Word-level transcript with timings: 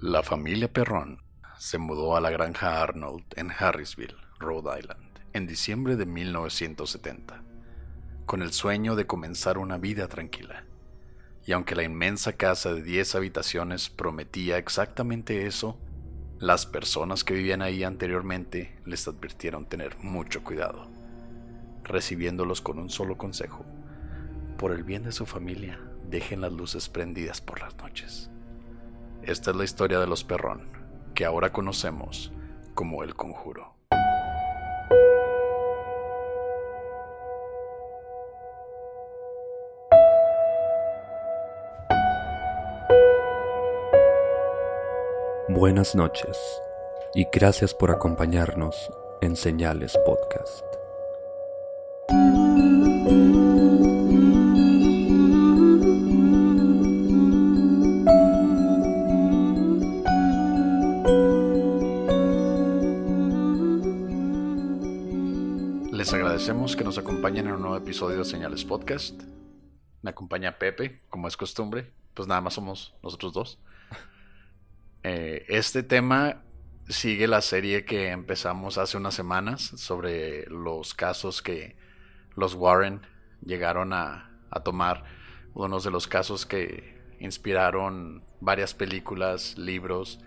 La 0.00 0.22
familia 0.22 0.72
Perrón 0.72 1.24
se 1.58 1.76
mudó 1.76 2.16
a 2.16 2.20
la 2.20 2.30
granja 2.30 2.80
Arnold 2.80 3.24
en 3.34 3.50
Harrisville, 3.50 4.14
Rhode 4.38 4.78
Island, 4.78 5.18
en 5.32 5.48
diciembre 5.48 5.96
de 5.96 6.06
1970, 6.06 7.42
con 8.24 8.40
el 8.42 8.52
sueño 8.52 8.94
de 8.94 9.08
comenzar 9.08 9.58
una 9.58 9.76
vida 9.76 10.06
tranquila. 10.06 10.62
Y 11.44 11.50
aunque 11.50 11.74
la 11.74 11.82
inmensa 11.82 12.34
casa 12.34 12.72
de 12.72 12.84
10 12.84 13.16
habitaciones 13.16 13.90
prometía 13.90 14.56
exactamente 14.56 15.48
eso, 15.48 15.80
las 16.38 16.64
personas 16.64 17.24
que 17.24 17.34
vivían 17.34 17.60
ahí 17.60 17.82
anteriormente 17.82 18.78
les 18.86 19.08
advirtieron 19.08 19.66
tener 19.68 19.98
mucho 19.98 20.44
cuidado, 20.44 20.88
recibiéndolos 21.82 22.60
con 22.60 22.78
un 22.78 22.88
solo 22.88 23.18
consejo. 23.18 23.66
Por 24.58 24.70
el 24.70 24.84
bien 24.84 25.02
de 25.02 25.10
su 25.10 25.26
familia, 25.26 25.80
dejen 26.08 26.40
las 26.40 26.52
luces 26.52 26.88
prendidas 26.88 27.40
por 27.40 27.60
las 27.60 27.76
noches. 27.78 28.30
Esta 29.28 29.50
es 29.50 29.56
la 29.58 29.64
historia 29.64 30.00
de 30.00 30.06
los 30.06 30.24
Perrón, 30.24 30.70
que 31.14 31.26
ahora 31.26 31.52
conocemos 31.52 32.32
como 32.72 33.02
el 33.02 33.14
conjuro. 33.14 33.74
Buenas 45.50 45.94
noches 45.94 46.38
y 47.14 47.26
gracias 47.30 47.74
por 47.74 47.90
acompañarnos 47.90 48.90
en 49.20 49.36
Señales 49.36 49.94
Podcast. 50.06 50.77
Les 66.08 66.14
agradecemos 66.14 66.74
que 66.74 66.84
nos 66.84 66.96
acompañen 66.96 67.48
en 67.48 67.52
un 67.52 67.60
nuevo 67.60 67.76
episodio 67.76 68.16
de 68.16 68.24
Señales 68.24 68.64
Podcast. 68.64 69.24
Me 70.00 70.08
acompaña 70.08 70.58
Pepe, 70.58 71.02
como 71.10 71.28
es 71.28 71.36
costumbre. 71.36 71.92
Pues 72.14 72.26
nada 72.26 72.40
más 72.40 72.54
somos 72.54 72.94
nosotros 73.02 73.34
dos. 73.34 73.58
Eh, 75.02 75.44
este 75.48 75.82
tema 75.82 76.44
sigue 76.88 77.28
la 77.28 77.42
serie 77.42 77.84
que 77.84 78.08
empezamos 78.08 78.78
hace 78.78 78.96
unas 78.96 79.12
semanas 79.12 79.60
sobre 79.60 80.46
los 80.46 80.94
casos 80.94 81.42
que 81.42 81.76
los 82.34 82.54
Warren 82.54 83.02
llegaron 83.44 83.92
a, 83.92 84.30
a 84.48 84.60
tomar. 84.60 85.04
Unos 85.52 85.84
de 85.84 85.90
los 85.90 86.08
casos 86.08 86.46
que 86.46 86.98
inspiraron 87.20 88.22
varias 88.40 88.72
películas, 88.72 89.58
libros 89.58 90.20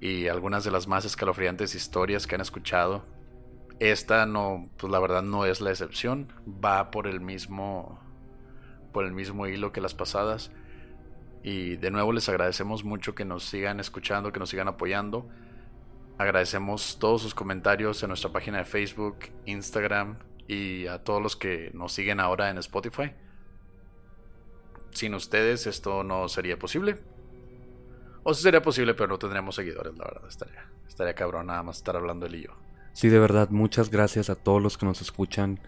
y 0.00 0.28
algunas 0.28 0.64
de 0.64 0.70
las 0.70 0.88
más 0.88 1.04
escalofriantes 1.04 1.74
historias 1.74 2.26
que 2.26 2.36
han 2.36 2.40
escuchado. 2.40 3.19
Esta 3.80 4.26
no, 4.26 4.68
pues 4.76 4.92
la 4.92 5.00
verdad 5.00 5.22
no 5.22 5.46
es 5.46 5.62
la 5.62 5.70
excepción. 5.70 6.28
Va 6.46 6.90
por 6.90 7.06
el 7.06 7.20
mismo, 7.20 7.98
por 8.92 9.06
el 9.06 9.12
mismo 9.12 9.46
hilo 9.46 9.72
que 9.72 9.80
las 9.80 9.94
pasadas. 9.94 10.52
Y 11.42 11.76
de 11.76 11.90
nuevo 11.90 12.12
les 12.12 12.28
agradecemos 12.28 12.84
mucho 12.84 13.14
que 13.14 13.24
nos 13.24 13.44
sigan 13.44 13.80
escuchando, 13.80 14.32
que 14.32 14.38
nos 14.38 14.50
sigan 14.50 14.68
apoyando. 14.68 15.26
Agradecemos 16.18 16.98
todos 16.98 17.22
sus 17.22 17.34
comentarios 17.34 18.02
en 18.02 18.08
nuestra 18.08 18.30
página 18.30 18.58
de 18.58 18.66
Facebook, 18.66 19.16
Instagram 19.46 20.18
y 20.46 20.86
a 20.86 21.02
todos 21.02 21.22
los 21.22 21.34
que 21.34 21.70
nos 21.72 21.94
siguen 21.94 22.20
ahora 22.20 22.50
en 22.50 22.58
Spotify. 22.58 23.14
Sin 24.90 25.14
ustedes 25.14 25.66
esto 25.66 26.04
no 26.04 26.28
sería 26.28 26.58
posible. 26.58 26.98
O 28.24 28.34
sí 28.34 28.42
sería 28.42 28.60
posible, 28.60 28.92
pero 28.92 29.08
no 29.08 29.18
tendríamos 29.18 29.54
seguidores, 29.54 29.96
la 29.96 30.04
verdad. 30.04 30.28
Estaría, 30.28 30.70
estaría 30.86 31.14
cabrón 31.14 31.46
nada 31.46 31.62
más 31.62 31.78
estar 31.78 31.96
hablando 31.96 32.26
él 32.26 32.34
y 32.34 32.42
yo. 32.42 32.69
Sí, 32.92 33.08
de 33.08 33.18
verdad, 33.18 33.50
muchas 33.50 33.90
gracias 33.90 34.30
a 34.30 34.34
todos 34.34 34.62
los 34.62 34.76
que 34.76 34.86
nos 34.86 35.00
escuchan. 35.00 35.60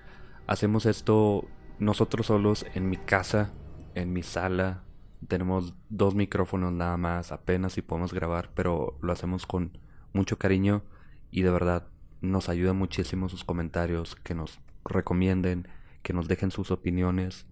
Hacemos 0.46 0.86
esto 0.86 1.48
nosotros 1.78 2.26
solos 2.26 2.66
en 2.74 2.90
mi 2.90 2.96
casa, 2.96 3.52
en 3.94 4.12
mi 4.12 4.22
sala. 4.22 4.84
Tenemos 5.28 5.74
dos 5.88 6.14
micrófonos 6.14 6.72
nada 6.72 6.96
más, 6.96 7.32
apenas 7.32 7.74
si 7.74 7.82
podemos 7.82 8.12
grabar, 8.12 8.50
pero 8.54 8.98
lo 9.00 9.12
hacemos 9.12 9.46
con 9.46 9.78
mucho 10.12 10.38
cariño 10.38 10.82
y 11.30 11.42
de 11.42 11.50
verdad 11.50 11.86
nos 12.20 12.48
ayuda 12.48 12.72
muchísimo 12.72 13.28
sus 13.28 13.44
comentarios, 13.44 14.16
que 14.16 14.34
nos 14.34 14.60
recomienden, 14.84 15.68
que 16.02 16.12
nos 16.12 16.28
dejen 16.28 16.50
sus 16.50 16.70
opiniones. 16.70 17.46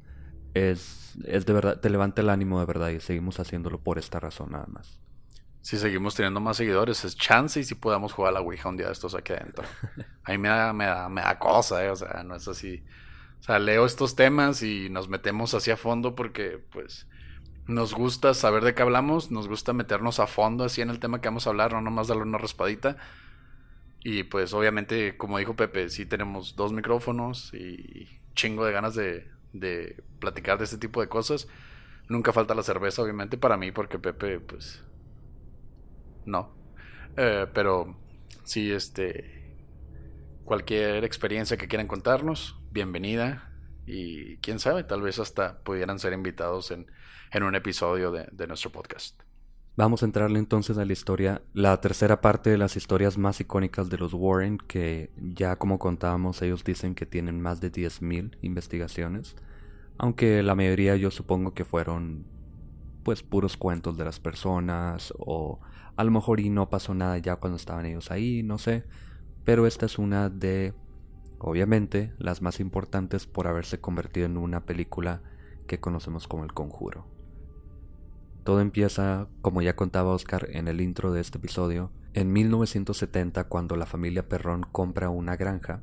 Es, 0.54 1.16
es 1.24 1.46
de 1.46 1.52
verdad, 1.52 1.80
te 1.80 1.90
levanta 1.90 2.22
el 2.22 2.30
ánimo 2.30 2.60
de 2.60 2.66
verdad 2.66 2.90
y 2.90 3.00
seguimos 3.00 3.38
haciéndolo 3.38 3.80
por 3.80 3.98
esta 3.98 4.20
razón 4.20 4.50
nada 4.50 4.66
más. 4.66 4.99
Si 5.62 5.76
seguimos 5.76 6.14
teniendo 6.14 6.40
más 6.40 6.56
seguidores, 6.56 7.04
es 7.04 7.16
chance 7.16 7.60
y 7.60 7.64
si 7.64 7.74
podamos 7.74 8.12
jugar 8.12 8.30
a 8.30 8.34
la 8.34 8.40
Ouija 8.40 8.68
un 8.68 8.76
día 8.76 8.86
de 8.86 8.92
estos 8.92 9.14
aquí 9.14 9.32
adentro. 9.32 9.64
A 10.24 10.32
mí 10.32 10.38
me 10.38 10.48
da, 10.48 10.72
me 10.72 10.86
da, 10.86 11.08
me 11.08 11.20
da 11.20 11.38
cosa, 11.38 11.84
¿eh? 11.84 11.90
o 11.90 11.96
sea, 11.96 12.22
no 12.24 12.34
es 12.34 12.48
así. 12.48 12.82
O 13.40 13.42
sea, 13.42 13.58
leo 13.58 13.84
estos 13.84 14.16
temas 14.16 14.62
y 14.62 14.88
nos 14.90 15.08
metemos 15.08 15.54
así 15.54 15.70
a 15.70 15.76
fondo 15.76 16.14
porque, 16.14 16.58
pues, 16.72 17.06
nos 17.66 17.94
gusta 17.94 18.34
saber 18.34 18.64
de 18.64 18.74
qué 18.74 18.82
hablamos, 18.82 19.30
nos 19.30 19.48
gusta 19.48 19.72
meternos 19.72 20.18
a 20.18 20.26
fondo 20.26 20.64
así 20.64 20.82
en 20.82 20.90
el 20.90 20.98
tema 20.98 21.20
que 21.20 21.28
vamos 21.28 21.46
a 21.46 21.50
hablar, 21.50 21.72
no 21.72 21.80
nomás 21.80 22.08
darle 22.08 22.22
una 22.22 22.38
raspadita. 22.38 22.96
Y 24.02 24.24
pues 24.24 24.54
obviamente, 24.54 25.16
como 25.16 25.38
dijo 25.38 25.56
Pepe, 25.56 25.88
sí 25.90 26.06
tenemos 26.06 26.56
dos 26.56 26.72
micrófonos 26.72 27.52
y 27.52 28.08
chingo 28.34 28.64
de 28.64 28.72
ganas 28.72 28.94
de, 28.94 29.30
de 29.52 30.02
platicar 30.18 30.58
de 30.58 30.64
este 30.64 30.78
tipo 30.78 31.00
de 31.00 31.08
cosas. 31.08 31.48
Nunca 32.08 32.32
falta 32.32 32.54
la 32.54 32.62
cerveza, 32.62 33.02
obviamente, 33.02 33.38
para 33.38 33.56
mí, 33.56 33.72
porque 33.72 33.98
Pepe, 33.98 34.40
pues, 34.40 34.82
no. 36.24 36.54
Eh, 37.16 37.46
pero 37.52 37.96
sí, 38.44 38.70
este, 38.70 39.56
cualquier 40.44 41.04
experiencia 41.04 41.56
que 41.56 41.68
quieran 41.68 41.86
contarnos, 41.86 42.58
bienvenida. 42.70 43.46
Y 43.86 44.36
quién 44.38 44.58
sabe, 44.58 44.84
tal 44.84 45.02
vez 45.02 45.18
hasta 45.18 45.58
pudieran 45.62 45.98
ser 45.98 46.12
invitados 46.12 46.70
en, 46.70 46.86
en 47.32 47.42
un 47.42 47.54
episodio 47.54 48.10
de, 48.12 48.28
de 48.30 48.46
nuestro 48.46 48.70
podcast. 48.70 49.20
Vamos 49.76 50.02
a 50.02 50.06
entrarle 50.06 50.38
entonces 50.38 50.76
a 50.78 50.84
la 50.84 50.92
historia, 50.92 51.42
la 51.54 51.80
tercera 51.80 52.20
parte 52.20 52.50
de 52.50 52.58
las 52.58 52.76
historias 52.76 53.16
más 53.16 53.40
icónicas 53.40 53.88
de 53.88 53.98
los 53.98 54.12
Warren, 54.12 54.58
que 54.58 55.10
ya 55.16 55.56
como 55.56 55.78
contábamos, 55.78 56.42
ellos 56.42 56.64
dicen 56.64 56.94
que 56.94 57.06
tienen 57.06 57.40
más 57.40 57.60
de 57.60 57.72
10.000 57.72 58.36
investigaciones, 58.42 59.36
aunque 59.96 60.42
la 60.42 60.54
mayoría 60.54 60.96
yo 60.96 61.10
supongo 61.10 61.54
que 61.54 61.64
fueron 61.64 62.26
pues 63.02 63.22
puros 63.22 63.56
cuentos 63.56 63.96
de 63.96 64.04
las 64.04 64.20
personas 64.20 65.12
o 65.18 65.60
a 65.96 66.04
lo 66.04 66.10
mejor 66.10 66.40
y 66.40 66.50
no 66.50 66.70
pasó 66.70 66.94
nada 66.94 67.18
ya 67.18 67.36
cuando 67.36 67.56
estaban 67.56 67.86
ellos 67.86 68.10
ahí, 68.10 68.42
no 68.42 68.58
sé, 68.58 68.84
pero 69.44 69.66
esta 69.66 69.86
es 69.86 69.98
una 69.98 70.28
de, 70.28 70.74
obviamente, 71.38 72.12
las 72.18 72.42
más 72.42 72.60
importantes 72.60 73.26
por 73.26 73.46
haberse 73.46 73.80
convertido 73.80 74.26
en 74.26 74.36
una 74.36 74.64
película 74.64 75.22
que 75.66 75.80
conocemos 75.80 76.26
como 76.26 76.44
El 76.44 76.52
Conjuro. 76.52 77.06
Todo 78.44 78.60
empieza, 78.60 79.28
como 79.42 79.62
ya 79.62 79.76
contaba 79.76 80.12
Oscar 80.12 80.48
en 80.50 80.68
el 80.68 80.80
intro 80.80 81.12
de 81.12 81.20
este 81.20 81.38
episodio, 81.38 81.90
en 82.14 82.32
1970 82.32 83.44
cuando 83.44 83.76
la 83.76 83.86
familia 83.86 84.28
Perrón 84.28 84.66
compra 84.72 85.10
una 85.10 85.36
granja 85.36 85.82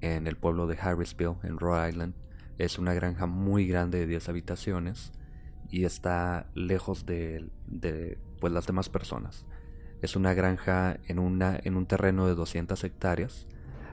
en 0.00 0.26
el 0.26 0.36
pueblo 0.36 0.66
de 0.66 0.78
Harrisville, 0.78 1.36
en 1.42 1.58
Rhode 1.58 1.90
Island. 1.90 2.14
Es 2.58 2.78
una 2.78 2.94
granja 2.94 3.26
muy 3.26 3.66
grande 3.66 3.98
de 3.98 4.06
10 4.06 4.28
habitaciones 4.28 5.12
y 5.70 5.84
está 5.84 6.50
lejos 6.54 7.06
de, 7.06 7.48
de 7.66 8.18
pues, 8.40 8.52
las 8.52 8.66
demás 8.66 8.88
personas. 8.88 9.46
Es 10.02 10.16
una 10.16 10.34
granja 10.34 10.98
en, 11.06 11.18
una, 11.18 11.58
en 11.62 11.76
un 11.76 11.86
terreno 11.86 12.26
de 12.26 12.34
200 12.34 12.82
hectáreas, 12.84 13.46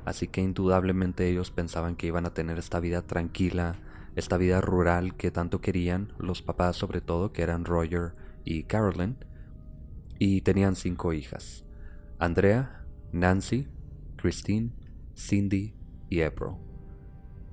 así 0.06 0.28
que 0.28 0.42
indudablemente 0.42 1.28
ellos 1.30 1.52
pensaban 1.52 1.96
que 1.96 2.08
iban 2.08 2.26
a 2.26 2.34
tener 2.34 2.58
esta 2.58 2.80
vida 2.80 3.02
tranquila, 3.02 3.76
esta 4.16 4.38
vida 4.38 4.62
rural 4.62 5.16
que 5.16 5.32
tanto 5.32 5.62
querían, 5.62 6.14
los 6.18 6.42
papás 6.42 6.76
sobre 6.76 7.02
todo, 7.02 7.34
que 7.34 7.44
eran 7.44 7.66
Roger 7.66 8.14
y 8.46 8.64
Carolyn, 8.64 9.18
y 10.18 10.42
tenían 10.42 10.76
cinco 10.76 11.14
hijas, 11.14 11.66
Andrea, 12.18 12.86
Nancy, 13.12 13.68
Christine, 14.16 14.72
Cindy 15.16 15.76
y 16.10 16.22
April. 16.22 16.67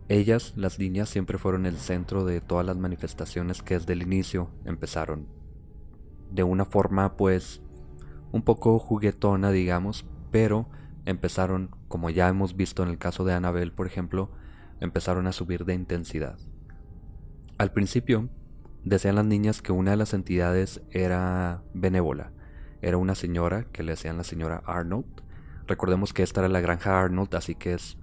Ellas, 0.08 0.52
las 0.56 0.78
niñas, 0.78 1.08
siempre 1.08 1.38
fueron 1.38 1.66
el 1.66 1.78
centro 1.78 2.24
de 2.24 2.40
todas 2.40 2.66
las 2.66 2.76
manifestaciones 2.76 3.62
que 3.62 3.74
desde 3.74 3.94
el 3.94 4.02
inicio 4.02 4.50
empezaron 4.64 5.26
de 6.30 6.42
una 6.42 6.64
forma 6.64 7.16
pues 7.16 7.62
un 8.32 8.42
poco 8.42 8.78
juguetona, 8.78 9.52
digamos, 9.52 10.04
pero 10.32 10.68
empezaron, 11.06 11.70
como 11.88 12.10
ya 12.10 12.28
hemos 12.28 12.56
visto 12.56 12.82
en 12.82 12.88
el 12.88 12.98
caso 12.98 13.24
de 13.24 13.32
Annabelle, 13.32 13.70
por 13.70 13.86
ejemplo, 13.86 14.30
empezaron 14.80 15.28
a 15.28 15.32
subir 15.32 15.64
de 15.64 15.74
intensidad. 15.74 16.36
Al 17.56 17.70
principio, 17.70 18.28
decían 18.82 19.14
las 19.14 19.26
niñas 19.26 19.62
que 19.62 19.70
una 19.70 19.92
de 19.92 19.96
las 19.96 20.12
entidades 20.12 20.82
era 20.90 21.62
benévola. 21.72 22.32
Era 22.82 22.96
una 22.96 23.14
señora 23.14 23.64
que 23.72 23.84
le 23.84 23.92
decían 23.92 24.16
la 24.16 24.24
señora 24.24 24.62
Arnold. 24.66 25.06
Recordemos 25.68 26.12
que 26.12 26.24
esta 26.24 26.40
era 26.40 26.48
la 26.48 26.60
granja 26.60 27.00
Arnold, 27.00 27.34
así 27.36 27.54
que 27.54 27.74
es 27.74 27.96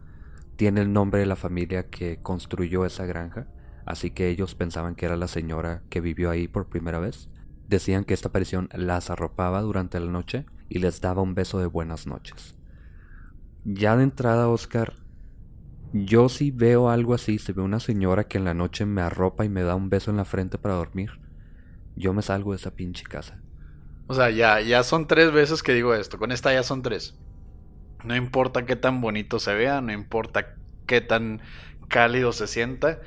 tiene 0.55 0.81
el 0.81 0.93
nombre 0.93 1.19
de 1.19 1.25
la 1.25 1.35
familia 1.35 1.89
que 1.89 2.19
construyó 2.21 2.85
esa 2.85 3.05
granja, 3.05 3.47
así 3.85 4.11
que 4.11 4.29
ellos 4.29 4.55
pensaban 4.55 4.95
que 4.95 5.05
era 5.05 5.17
la 5.17 5.27
señora 5.27 5.81
que 5.89 6.01
vivió 6.01 6.29
ahí 6.29 6.47
por 6.47 6.67
primera 6.67 6.99
vez. 6.99 7.29
Decían 7.67 8.03
que 8.03 8.13
esta 8.13 8.29
aparición 8.29 8.69
las 8.73 9.09
arropaba 9.09 9.61
durante 9.61 9.99
la 9.99 10.11
noche 10.11 10.45
y 10.69 10.79
les 10.79 11.01
daba 11.01 11.21
un 11.21 11.35
beso 11.35 11.59
de 11.59 11.67
buenas 11.67 12.05
noches. 12.07 12.55
Ya 13.63 13.95
de 13.95 14.03
entrada, 14.03 14.49
Oscar, 14.49 14.93
yo 15.93 16.29
sí 16.29 16.51
veo 16.51 16.89
algo 16.89 17.13
así, 17.13 17.37
se 17.37 17.53
ve 17.53 17.61
una 17.61 17.79
señora 17.79 18.25
que 18.25 18.37
en 18.37 18.45
la 18.45 18.53
noche 18.53 18.85
me 18.85 19.01
arropa 19.01 19.43
y 19.45 19.49
me 19.49 19.61
da 19.61 19.75
un 19.75 19.89
beso 19.89 20.09
en 20.09 20.17
la 20.17 20.25
frente 20.25 20.57
para 20.57 20.75
dormir. 20.75 21.19
Yo 21.95 22.13
me 22.13 22.21
salgo 22.21 22.51
de 22.51 22.57
esa 22.57 22.71
pinche 22.71 23.03
casa. 23.03 23.41
O 24.07 24.13
sea, 24.13 24.29
ya, 24.29 24.61
ya 24.61 24.83
son 24.83 25.07
tres 25.07 25.31
veces 25.31 25.63
que 25.63 25.73
digo 25.73 25.93
esto. 25.93 26.17
Con 26.17 26.31
esta 26.31 26.53
ya 26.53 26.63
son 26.63 26.81
tres. 26.81 27.17
No 28.03 28.15
importa 28.15 28.65
qué 28.65 28.75
tan 28.75 29.01
bonito 29.01 29.39
se 29.39 29.53
vea, 29.53 29.81
no 29.81 29.91
importa 29.91 30.55
qué 30.85 31.01
tan 31.01 31.41
cálido 31.87 32.31
se 32.31 32.47
sienta, 32.47 32.99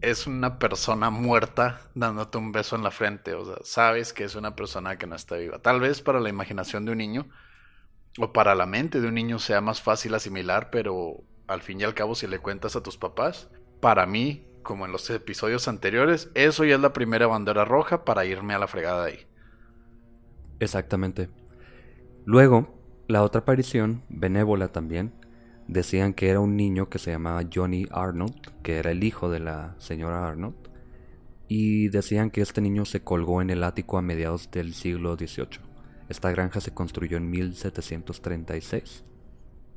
es 0.00 0.26
una 0.26 0.58
persona 0.58 1.10
muerta 1.10 1.80
dándote 1.94 2.38
un 2.38 2.52
beso 2.52 2.76
en 2.76 2.82
la 2.82 2.90
frente. 2.90 3.34
O 3.34 3.44
sea, 3.44 3.56
sabes 3.62 4.12
que 4.12 4.24
es 4.24 4.34
una 4.34 4.56
persona 4.56 4.98
que 4.98 5.06
no 5.06 5.16
está 5.16 5.36
viva. 5.36 5.58
Tal 5.58 5.80
vez 5.80 6.02
para 6.02 6.20
la 6.20 6.28
imaginación 6.28 6.84
de 6.84 6.92
un 6.92 6.98
niño 6.98 7.28
o 8.18 8.32
para 8.32 8.54
la 8.54 8.66
mente 8.66 9.00
de 9.00 9.08
un 9.08 9.14
niño 9.14 9.38
sea 9.38 9.60
más 9.60 9.82
fácil 9.82 10.14
asimilar, 10.14 10.70
pero 10.70 11.24
al 11.46 11.62
fin 11.62 11.80
y 11.80 11.84
al 11.84 11.94
cabo 11.94 12.14
si 12.14 12.26
le 12.26 12.38
cuentas 12.38 12.76
a 12.76 12.82
tus 12.82 12.96
papás, 12.96 13.50
para 13.80 14.06
mí, 14.06 14.46
como 14.62 14.86
en 14.86 14.92
los 14.92 15.08
episodios 15.10 15.68
anteriores, 15.68 16.30
eso 16.34 16.64
ya 16.64 16.74
es 16.74 16.80
la 16.80 16.92
primera 16.92 17.26
bandera 17.26 17.64
roja 17.64 18.04
para 18.04 18.24
irme 18.24 18.54
a 18.54 18.58
la 18.58 18.68
fregada 18.68 19.04
ahí. 19.04 19.26
Exactamente. 20.58 21.28
Luego, 22.24 22.75
la 23.08 23.22
otra 23.22 23.42
aparición, 23.42 24.02
benévola 24.08 24.68
también, 24.68 25.12
decían 25.68 26.12
que 26.12 26.28
era 26.28 26.40
un 26.40 26.56
niño 26.56 26.88
que 26.88 26.98
se 26.98 27.12
llamaba 27.12 27.42
Johnny 27.52 27.86
Arnold, 27.90 28.34
que 28.62 28.78
era 28.78 28.90
el 28.90 29.04
hijo 29.04 29.30
de 29.30 29.40
la 29.40 29.76
señora 29.78 30.26
Arnold, 30.26 30.56
y 31.48 31.88
decían 31.88 32.30
que 32.30 32.40
este 32.40 32.60
niño 32.60 32.84
se 32.84 33.02
colgó 33.02 33.42
en 33.42 33.50
el 33.50 33.62
ático 33.62 33.98
a 33.98 34.02
mediados 34.02 34.50
del 34.50 34.74
siglo 34.74 35.16
XVIII. 35.16 35.60
Esta 36.08 36.30
granja 36.30 36.60
se 36.60 36.74
construyó 36.74 37.16
en 37.16 37.30
1736, 37.30 39.04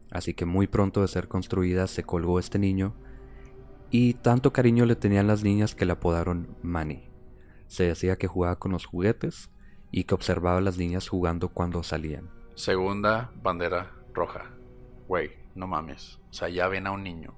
así 0.09 0.33
que 0.33 0.45
muy 0.45 0.65
pronto 0.65 1.01
de 1.01 1.07
ser 1.07 1.27
construida 1.27 1.85
se 1.85 2.03
colgó 2.03 2.39
este 2.39 2.57
niño, 2.57 2.95
y 3.91 4.15
tanto 4.15 4.53
cariño 4.53 4.85
le 4.85 4.95
tenían 4.95 5.27
las 5.27 5.43
niñas 5.43 5.75
que 5.75 5.85
le 5.85 5.93
apodaron 5.93 6.55
Manny. 6.63 7.09
Se 7.67 7.83
decía 7.83 8.15
que 8.15 8.27
jugaba 8.27 8.57
con 8.57 8.71
los 8.71 8.85
juguetes 8.85 9.51
y 9.91 10.05
que 10.05 10.15
observaba 10.15 10.57
a 10.57 10.61
las 10.61 10.77
niñas 10.77 11.07
jugando 11.07 11.49
cuando 11.49 11.83
salían. 11.83 12.38
Segunda 12.59 13.31
bandera 13.41 13.94
roja. 14.13 14.51
Güey, 15.07 15.31
no 15.56 15.65
mames. 15.65 16.19
O 16.29 16.33
sea, 16.33 16.50
ya 16.50 16.67
ven 16.67 16.88
a 16.88 16.91
un 16.91 17.03
niño. 17.03 17.33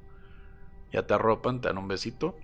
Ya 0.92 1.06
te 1.06 1.14
arropan, 1.14 1.62
te 1.62 1.68
dan 1.68 1.78
un 1.78 1.88
besito. 1.88 2.36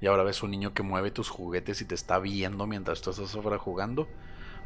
Y 0.00 0.06
ahora 0.06 0.22
ves 0.22 0.42
un 0.42 0.50
niño 0.50 0.72
que 0.72 0.82
mueve 0.82 1.10
tus 1.10 1.28
juguetes 1.28 1.82
y 1.82 1.84
te 1.84 1.94
está 1.94 2.18
viendo 2.18 2.66
mientras 2.66 3.02
tú 3.02 3.10
estás 3.10 3.36
afuera 3.36 3.58
jugando. 3.58 4.08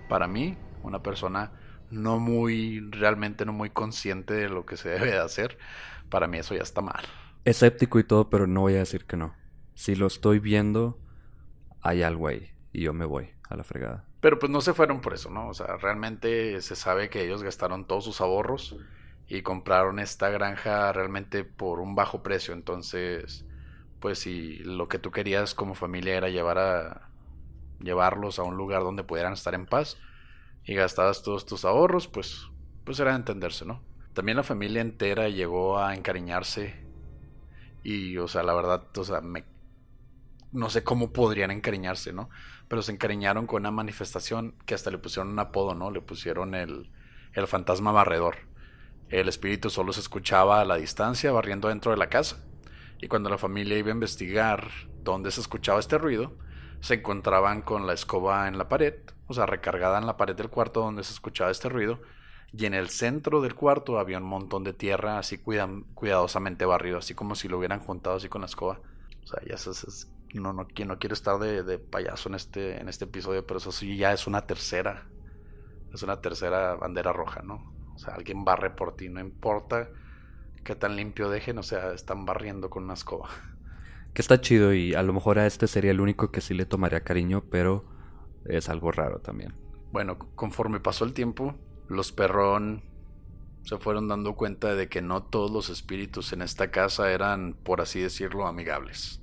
Para 0.09 0.29
mí, 0.29 0.57
una 0.85 1.03
persona 1.03 1.51
no 1.91 2.21
muy, 2.21 2.79
realmente 2.93 3.45
no 3.45 3.53
muy 3.53 3.71
consciente 3.71 4.35
de 4.35 4.49
lo 4.49 4.65
que 4.65 4.77
se 4.77 4.91
debe 4.91 5.07
de 5.07 5.19
hacer, 5.19 5.59
para 6.11 6.29
mí 6.29 6.39
eso 6.39 6.55
ya 6.55 6.63
está 6.63 6.81
mal. 6.81 7.03
Escéptico 7.45 7.99
y 7.99 8.05
todo, 8.05 8.31
pero 8.31 8.47
no 8.47 8.61
voy 8.61 8.77
a 8.77 8.79
decir 8.79 9.05
que 9.05 9.17
no. 9.17 9.35
Si 9.75 9.97
lo 9.97 10.07
estoy 10.07 10.39
viendo, 10.39 11.01
hay 11.81 12.05
algo 12.05 12.29
ahí 12.29 12.53
y 12.73 12.83
yo 12.83 12.93
me 12.93 13.05
voy 13.05 13.31
a 13.49 13.57
la 13.57 13.65
fregada. 13.65 14.12
Pero 14.23 14.39
pues 14.39 14.51
no 14.53 14.63
se 14.63 14.73
fueron 14.73 15.01
por 15.03 15.15
eso, 15.15 15.31
¿no? 15.31 15.49
O 15.49 15.55
sea, 15.55 15.77
realmente 15.79 16.63
se 16.63 16.77
sabe 16.77 17.11
que 17.11 17.25
ellos 17.25 17.43
gastaron 17.43 17.87
todos 17.87 18.05
sus 18.05 18.21
ahorros 18.21 18.77
y 19.29 19.43
compraron 19.43 19.99
esta 19.99 20.31
granja 20.31 20.93
realmente 20.93 21.45
por 21.45 21.81
un 21.81 21.97
bajo 21.97 22.23
precio. 22.23 22.55
Entonces, 22.55 23.45
pues 24.01 24.21
si 24.21 24.59
lo 24.61 24.89
que 24.89 25.01
tú 25.01 25.11
querías 25.11 25.55
como 25.55 25.75
familia 25.75 26.17
era 26.17 26.29
llevar 26.31 26.59
a 26.59 27.09
llevarlos 27.81 28.39
a 28.39 28.45
un 28.45 28.57
lugar 28.57 28.83
donde 28.85 29.05
pudieran 29.05 29.33
estar 29.33 29.55
en 29.55 29.67
paz 29.67 29.99
y 30.65 30.75
gastabas 30.75 31.23
todos 31.25 31.45
tus 31.47 31.65
ahorros, 31.65 32.09
pues 32.09 32.49
pues 32.85 33.01
era 33.01 33.11
de 33.13 33.19
entenderse, 33.19 33.65
¿no? 33.65 33.83
También 34.15 34.37
la 34.37 34.45
familia 34.45 34.83
entera 34.83 35.29
llegó 35.29 35.79
a 35.79 35.95
encariñarse 35.97 36.75
y, 37.83 38.17
o 38.19 38.29
sea, 38.29 38.43
la 38.43 38.55
verdad, 38.55 38.85
o 38.97 39.05
sea, 39.05 39.21
me 39.21 39.45
no 40.53 40.71
sé 40.71 40.85
cómo 40.85 41.13
podrían 41.13 41.51
encariñarse, 41.51 42.13
¿no? 42.13 42.29
Pero 42.69 42.83
se 42.83 42.93
encariñaron 42.93 43.47
con 43.47 43.63
una 43.63 43.71
manifestación 43.71 44.55
que 44.67 44.75
hasta 44.75 44.91
le 44.91 44.99
pusieron 44.99 45.33
un 45.33 45.39
apodo, 45.39 45.75
¿no? 45.75 45.91
Le 45.91 46.01
pusieron 46.01 46.55
el, 46.55 46.91
el 47.33 47.47
fantasma 47.47 47.93
barredor. 47.93 48.37
El 49.09 49.29
espíritu 49.29 49.71
solo 49.71 49.93
se 49.93 50.01
escuchaba 50.01 50.61
a 50.61 50.65
la 50.65 50.77
distancia 50.77 51.33
barriendo 51.33 51.69
dentro 51.69 51.91
de 51.91 51.99
la 51.99 52.09
casa. 52.09 52.45
Y 53.01 53.09
cuando 53.09 53.31
la 53.31 53.39
familia 53.39 53.77
iba 53.77 53.89
a 53.89 53.95
investigar 53.95 54.69
dónde 55.03 55.31
se 55.31 55.41
escuchaba 55.41 55.81
este 55.81 55.99
ruido, 55.99 56.33
se 56.81 56.95
encontraban 56.95 57.63
con 57.63 57.87
la 57.87 57.93
escoba 57.93 58.49
en 58.49 58.59
la 58.59 58.69
pared, 58.69 58.95
o 59.27 59.35
sea, 59.35 59.47
recargada 59.47 59.99
en 59.99 60.07
la 60.07 60.17
pared 60.17 60.35
del 60.35 60.51
cuarto 60.51 60.81
donde 60.81 61.05
se 61.05 61.13
escuchaba 61.13 61.51
este 61.51 61.69
ruido, 61.69 62.01
y 62.53 62.67
en 62.67 62.75
el 62.75 62.91
centro 62.91 63.41
del 63.41 63.55
cuarto 63.55 63.99
había 63.99 64.19
un 64.19 64.25
montón 64.25 64.63
de 64.63 64.73
tierra 64.73 65.19
así 65.19 65.39
cuidadosamente 65.39 66.65
barrido, 66.65 66.99
así 66.99 67.15
como 67.15 67.35
si 67.35 67.49
lo 67.49 67.59
hubieran 67.59 67.81
juntado 67.81 68.17
así 68.17 68.29
con 68.29 68.43
la 68.43 68.47
escoba. 68.47 68.81
O 69.25 69.27
sea, 69.27 69.41
ya 69.47 69.57
se, 69.57 69.71
no, 70.41 70.53
no, 70.53 70.63
no 70.63 70.99
quiero 70.99 71.15
estar 71.15 71.39
de, 71.39 71.79
payaso 71.79 72.29
en 72.29 72.35
este, 72.35 72.81
en 72.81 72.89
este 72.89 73.05
episodio, 73.05 73.47
pero 73.47 73.59
eso 73.59 73.73
sí 73.73 73.97
ya 73.97 74.13
es 74.13 74.27
una 74.27 74.47
tercera. 74.47 75.07
Es 75.93 76.03
una 76.03 76.21
tercera 76.21 76.75
bandera 76.75 77.13
roja, 77.13 77.43
¿no? 77.43 77.73
O 77.95 77.99
sea, 77.99 78.15
alguien 78.15 78.45
barre 78.45 78.71
por 78.71 78.97
ti, 78.97 79.09
no 79.09 79.21
importa 79.21 79.89
qué 80.65 80.75
tan 80.75 80.97
limpio 80.97 81.29
dejen, 81.29 81.59
o 81.59 81.63
sea, 81.63 81.93
están 81.93 82.25
barriendo 82.25 82.71
con 82.71 82.85
una 82.85 82.95
escoba. 82.95 83.29
Que 84.15 84.23
está 84.23 84.41
chido 84.41 84.75
y 84.75 84.95
a 84.95 85.03
lo 85.03 85.13
mejor 85.13 85.39
a 85.39 85.47
este 85.47 85.67
sería 85.67 85.91
el 85.91 86.01
único 86.01 86.31
que 86.31 86.41
sí 86.41 86.55
le 86.55 86.67
tomaría 86.67 87.01
cariño, 87.01 87.45
pero 87.51 87.85
es 88.45 88.69
algo 88.69 88.93
raro 88.93 89.21
también. 89.21 89.55
Bueno, 89.91 90.19
conforme 90.35 90.81
pasó 90.81 91.05
el 91.05 91.15
tiempo, 91.15 91.55
los 91.89 92.13
perrón 92.13 92.83
se 93.65 93.79
fueron 93.79 94.09
dando 94.09 94.35
cuenta 94.35 94.75
de 94.75 94.89
que 94.89 95.03
no 95.03 95.23
todos 95.23 95.51
los 95.51 95.71
espíritus 95.71 96.33
en 96.33 96.43
esta 96.43 96.71
casa 96.71 97.11
eran, 97.13 97.55
por 97.55 97.81
así 97.81 98.01
decirlo, 98.01 98.47
amigables. 98.47 99.22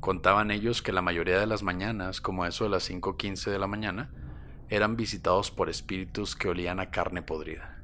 Contaban 0.00 0.50
ellos 0.50 0.82
que 0.82 0.92
la 0.92 1.02
mayoría 1.02 1.40
de 1.40 1.46
las 1.46 1.62
mañanas, 1.62 2.20
como 2.20 2.46
eso 2.46 2.64
de 2.64 2.70
las 2.70 2.88
5.15 2.90 3.50
de 3.50 3.58
la 3.58 3.66
mañana, 3.66 4.10
eran 4.68 4.96
visitados 4.96 5.50
por 5.50 5.68
espíritus 5.68 6.36
que 6.36 6.48
olían 6.48 6.80
a 6.80 6.90
carne 6.90 7.22
podrida, 7.22 7.82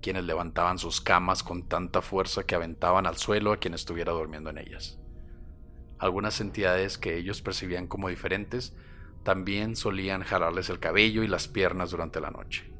quienes 0.00 0.24
levantaban 0.24 0.78
sus 0.78 1.00
camas 1.00 1.42
con 1.42 1.68
tanta 1.68 2.02
fuerza 2.02 2.44
que 2.44 2.54
aventaban 2.54 3.06
al 3.06 3.16
suelo 3.16 3.52
a 3.52 3.58
quien 3.58 3.74
estuviera 3.74 4.12
durmiendo 4.12 4.50
en 4.50 4.58
ellas. 4.58 4.98
Algunas 5.98 6.40
entidades 6.40 6.96
que 6.96 7.16
ellos 7.16 7.42
percibían 7.42 7.86
como 7.86 8.08
diferentes 8.08 8.74
también 9.24 9.74
solían 9.74 10.22
jalarles 10.22 10.70
el 10.70 10.78
cabello 10.78 11.22
y 11.22 11.28
las 11.28 11.48
piernas 11.48 11.90
durante 11.90 12.20
la 12.20 12.30
noche. 12.30 12.72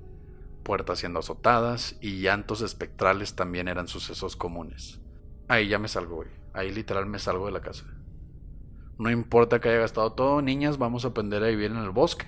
Puertas 0.62 1.00
siendo 1.00 1.18
azotadas 1.18 1.96
y 2.00 2.20
llantos 2.20 2.60
espectrales 2.60 3.34
también 3.34 3.68
eran 3.68 3.88
sucesos 3.88 4.36
comunes. 4.36 5.00
Ahí 5.48 5.68
ya 5.68 5.78
me 5.78 5.88
salgo, 5.88 6.16
güey. 6.16 6.28
Ahí 6.52 6.70
literal 6.70 7.06
me 7.06 7.18
salgo 7.18 7.46
de 7.46 7.52
la 7.52 7.60
casa. 7.60 7.86
No 8.98 9.10
importa 9.10 9.60
que 9.60 9.68
haya 9.68 9.78
gastado 9.78 10.12
todo, 10.12 10.42
niñas, 10.42 10.76
vamos 10.76 11.04
a 11.04 11.08
aprender 11.08 11.42
a 11.44 11.46
vivir 11.46 11.70
en 11.70 11.76
el 11.76 11.90
bosque. 11.90 12.26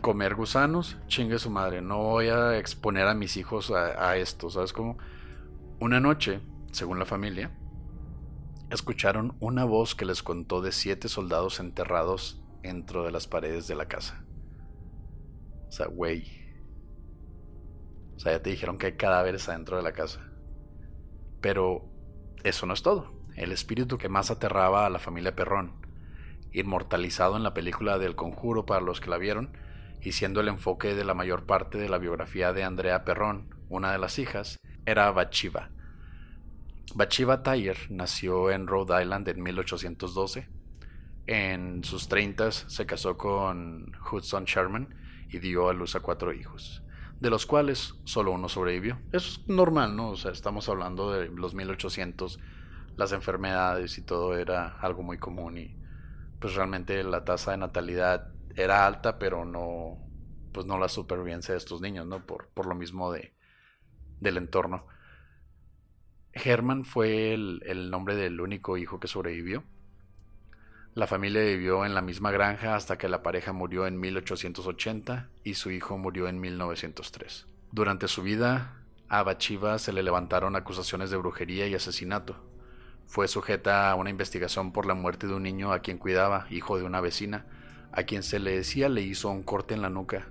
Comer 0.00 0.34
gusanos, 0.34 0.96
chingue 1.08 1.38
su 1.38 1.50
madre. 1.50 1.82
No 1.82 1.98
voy 1.98 2.28
a 2.28 2.56
exponer 2.56 3.06
a 3.06 3.14
mis 3.14 3.36
hijos 3.36 3.70
a, 3.70 4.16
esto, 4.16 4.48
¿sabes 4.48 4.72
cómo? 4.72 4.96
Una 5.78 6.00
noche, 6.00 6.40
según 6.72 6.98
la 6.98 7.04
familia, 7.04 7.50
escucharon 8.70 9.36
una 9.40 9.64
voz 9.64 9.94
que 9.94 10.06
les 10.06 10.22
contó 10.22 10.62
de 10.62 10.72
siete 10.72 11.08
soldados 11.08 11.60
enterrados 11.60 12.42
dentro 12.62 13.04
de 13.04 13.12
las 13.12 13.26
paredes 13.26 13.68
de 13.68 13.74
la 13.74 13.88
casa. 13.88 14.24
O 15.68 15.72
sea, 15.72 15.86
güey. 15.86 16.40
O 18.16 18.20
sea, 18.20 18.32
ya 18.32 18.42
te 18.42 18.50
dijeron 18.50 18.78
que 18.78 18.86
hay 18.86 18.96
cadáveres 18.96 19.48
adentro 19.50 19.76
de 19.76 19.82
la 19.82 19.92
casa. 19.92 20.20
Pero 21.42 21.84
eso 22.42 22.64
no 22.64 22.72
es 22.72 22.82
todo 22.82 23.21
el 23.36 23.52
espíritu 23.52 23.98
que 23.98 24.08
más 24.08 24.30
aterraba 24.30 24.86
a 24.86 24.90
la 24.90 24.98
familia 24.98 25.34
Perrón, 25.34 25.72
inmortalizado 26.52 27.36
en 27.36 27.42
la 27.42 27.54
película 27.54 27.98
del 27.98 28.14
Conjuro 28.14 28.66
para 28.66 28.80
los 28.80 29.00
que 29.00 29.10
la 29.10 29.18
vieron, 29.18 29.56
y 30.00 30.12
siendo 30.12 30.40
el 30.40 30.48
enfoque 30.48 30.94
de 30.94 31.04
la 31.04 31.14
mayor 31.14 31.46
parte 31.46 31.78
de 31.78 31.88
la 31.88 31.98
biografía 31.98 32.52
de 32.52 32.64
Andrea 32.64 33.04
Perrón, 33.04 33.54
una 33.68 33.92
de 33.92 33.98
las 33.98 34.18
hijas, 34.18 34.58
era 34.84 35.10
Bachiva. 35.12 35.70
Bachiva 36.94 37.42
Tayer 37.42 37.78
nació 37.88 38.50
en 38.50 38.66
Rhode 38.66 39.02
Island 39.02 39.28
en 39.28 39.42
1812. 39.42 40.48
En 41.26 41.84
sus 41.84 42.08
treintas 42.08 42.64
se 42.68 42.84
casó 42.84 43.16
con 43.16 43.92
Hudson 44.10 44.44
Sherman 44.44 44.94
y 45.30 45.38
dio 45.38 45.70
a 45.70 45.72
luz 45.72 45.94
a 45.94 46.00
cuatro 46.00 46.32
hijos, 46.32 46.82
de 47.20 47.30
los 47.30 47.46
cuales 47.46 47.94
solo 48.04 48.32
uno 48.32 48.48
sobrevivió. 48.48 48.98
Es 49.12 49.40
normal, 49.46 49.96
¿no? 49.96 50.10
O 50.10 50.16
sea, 50.16 50.32
estamos 50.32 50.68
hablando 50.68 51.12
de 51.12 51.28
los 51.28 51.54
1800, 51.54 52.38
las 52.96 53.12
enfermedades 53.12 53.98
y 53.98 54.02
todo 54.02 54.36
era 54.36 54.78
algo 54.80 55.02
muy 55.02 55.18
común 55.18 55.58
y 55.58 55.76
pues 56.38 56.54
realmente 56.54 57.02
la 57.04 57.24
tasa 57.24 57.52
de 57.52 57.58
natalidad 57.58 58.32
era 58.56 58.86
alta, 58.86 59.18
pero 59.18 59.44
no, 59.44 59.98
pues 60.52 60.66
no 60.66 60.78
la 60.78 60.88
supervivencia 60.88 61.52
de 61.52 61.58
estos 61.58 61.80
niños, 61.80 62.06
¿no? 62.06 62.26
Por, 62.26 62.48
por 62.48 62.66
lo 62.66 62.74
mismo 62.74 63.12
de, 63.12 63.32
del 64.20 64.36
entorno. 64.36 64.86
Herman 66.32 66.84
fue 66.84 67.34
el, 67.34 67.62
el 67.66 67.90
nombre 67.90 68.16
del 68.16 68.40
único 68.40 68.76
hijo 68.76 68.98
que 69.00 69.08
sobrevivió. 69.08 69.64
La 70.94 71.06
familia 71.06 71.42
vivió 71.42 71.86
en 71.86 71.94
la 71.94 72.02
misma 72.02 72.30
granja 72.30 72.74
hasta 72.74 72.98
que 72.98 73.08
la 73.08 73.22
pareja 73.22 73.52
murió 73.52 73.86
en 73.86 73.98
1880 73.98 75.30
y 75.42 75.54
su 75.54 75.70
hijo 75.70 75.96
murió 75.96 76.28
en 76.28 76.40
1903. 76.40 77.46
Durante 77.70 78.08
su 78.08 78.22
vida, 78.22 78.82
a 79.08 79.22
Bachiva 79.22 79.78
se 79.78 79.92
le 79.92 80.02
levantaron 80.02 80.56
acusaciones 80.56 81.10
de 81.10 81.16
brujería 81.16 81.66
y 81.66 81.74
asesinato. 81.74 82.51
Fue 83.06 83.28
sujeta 83.28 83.90
a 83.90 83.94
una 83.94 84.10
investigación 84.10 84.72
por 84.72 84.86
la 84.86 84.94
muerte 84.94 85.26
de 85.26 85.34
un 85.34 85.42
niño 85.42 85.72
a 85.72 85.80
quien 85.80 85.98
cuidaba, 85.98 86.46
hijo 86.50 86.78
de 86.78 86.84
una 86.84 87.00
vecina, 87.00 87.46
a 87.92 88.04
quien 88.04 88.22
se 88.22 88.38
le 88.38 88.56
decía 88.56 88.88
le 88.88 89.02
hizo 89.02 89.30
un 89.30 89.42
corte 89.42 89.74
en 89.74 89.82
la 89.82 89.90
nuca 89.90 90.28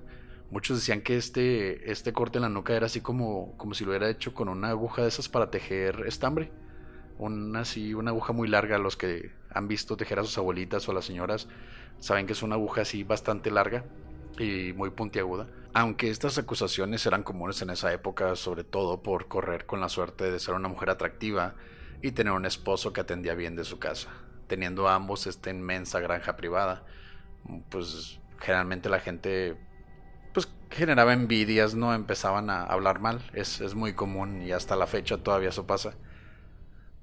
Muchos 0.52 0.80
decían 0.80 1.00
que 1.00 1.16
este, 1.16 1.90
este 1.90 2.12
corte 2.12 2.38
en 2.38 2.42
la 2.42 2.50
nuca 2.50 2.76
era 2.76 2.88
así 2.88 3.00
como, 3.00 3.56
como 3.56 3.74
si 3.74 3.86
lo 3.86 3.92
hubiera 3.92 4.10
hecho 4.10 4.34
con 4.34 4.50
una 4.50 4.72
aguja 4.72 5.02
de 5.02 5.08
esas 5.08 5.30
para 5.30 5.50
tejer 5.50 6.04
estambre. 6.06 6.52
Una, 7.18 7.62
así, 7.62 7.94
una 7.94 8.12
aguja 8.12 8.34
muy 8.34 8.50
larga. 8.50 8.78
Los 8.78 8.98
que 8.98 9.32
han 9.50 9.70
visto 9.70 9.96
tejer 9.96 10.20
a 10.20 10.24
sus 10.26 10.38
abuelitas 10.38 10.86
o 10.88 10.92
a 10.92 10.96
las 10.96 11.06
señoras 11.06 11.48
saben 12.00 12.26
que 12.26 12.34
es 12.34 12.44
una 12.44 12.56
aguja 12.56 12.82
así 12.82 13.06
bastante 13.06 13.50
larga 13.50 13.86
y 14.38 14.74
muy 14.74 14.90
puntiaguda. 14.90 15.48
Aunque 15.74 16.10
estas 16.10 16.38
acusaciones 16.38 17.06
eran 17.06 17.24
comunes 17.24 17.62
en 17.62 17.70
esa 17.70 17.94
época, 17.94 18.36
sobre 18.36 18.66
todo 18.66 19.02
por 19.02 19.30
correr 19.30 19.66
con 19.66 19.80
la 19.80 19.88
suerte 19.88 20.30
de 20.30 20.40
ser 20.40 20.54
una 20.56 20.68
mujer 20.68 20.90
atractiva 20.90 21.56
y 22.02 22.12
tener 22.12 22.34
un 22.34 22.46
esposo 22.46 22.94
que 22.94 23.02
atendía 23.02 23.36
bien 23.36 23.56
de 23.56 23.64
su 23.64 23.80
casa. 23.80 24.10
Teniendo 24.48 24.88
ambos 24.88 25.28
esta 25.28 25.50
inmensa 25.50 26.00
granja 26.00 26.36
privada, 26.36 26.86
pues 27.70 28.20
generalmente 28.40 28.90
la 28.90 29.00
gente 29.00 29.58
pues 30.34 30.50
generaba 30.70 31.14
envidias, 31.14 31.76
¿no? 31.76 31.94
Empezaban 31.94 32.50
a 32.50 32.64
hablar 32.64 33.00
mal. 33.00 33.30
Es, 33.34 33.62
es 33.62 33.76
muy 33.76 33.94
común 33.94 34.42
y 34.42 34.52
hasta 34.52 34.76
la 34.76 34.88
fecha 34.88 35.18
todavía 35.18 35.50
eso 35.50 35.68
pasa. 35.68 35.96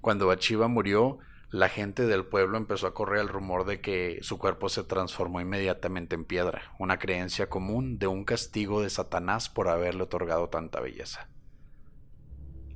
Cuando 0.01 0.27
Bachiva 0.27 0.69
murió, 0.69 1.19
la 1.51 1.69
gente 1.69 2.07
del 2.07 2.27
pueblo 2.27 2.59
empezó 2.59 2.87
a 2.87 2.95
correr 2.95 3.21
el 3.21 3.29
rumor 3.29 3.65
de 3.65 3.81
que 3.81 4.19
su 4.23 4.39
cuerpo 4.39 4.69
se 4.69 4.85
transformó 4.85 5.41
inmediatamente 5.41 6.15
en 6.15 6.25
piedra, 6.25 6.75
una 6.79 6.99
creencia 6.99 7.49
común 7.49 7.99
de 7.99 8.07
un 8.07 8.25
castigo 8.25 8.83
de 8.83 8.91
Satanás 8.91 9.49
por 9.49 9.69
haberle 9.69 10.03
otorgado 10.03 10.49
tanta 10.51 10.81
belleza. 10.81 11.29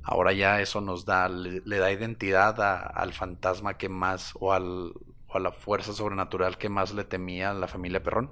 Ahora 0.03 0.33
ya 0.33 0.61
eso 0.61 0.81
nos 0.81 1.05
da, 1.05 1.29
le, 1.29 1.61
da 1.61 1.91
identidad 1.91 2.61
al 2.95 3.13
fantasma 3.13 3.77
que 3.77 3.89
más, 3.89 4.33
o, 4.39 4.53
al, 4.53 4.93
o 5.27 5.37
a 5.37 5.39
la 5.39 5.51
fuerza 5.51 5.93
sobrenatural 5.93 6.57
que 6.57 6.69
más 6.69 6.93
le 6.93 7.05
temía 7.05 7.53
la 7.53 7.67
familia 7.67 8.03
Perrón, 8.03 8.31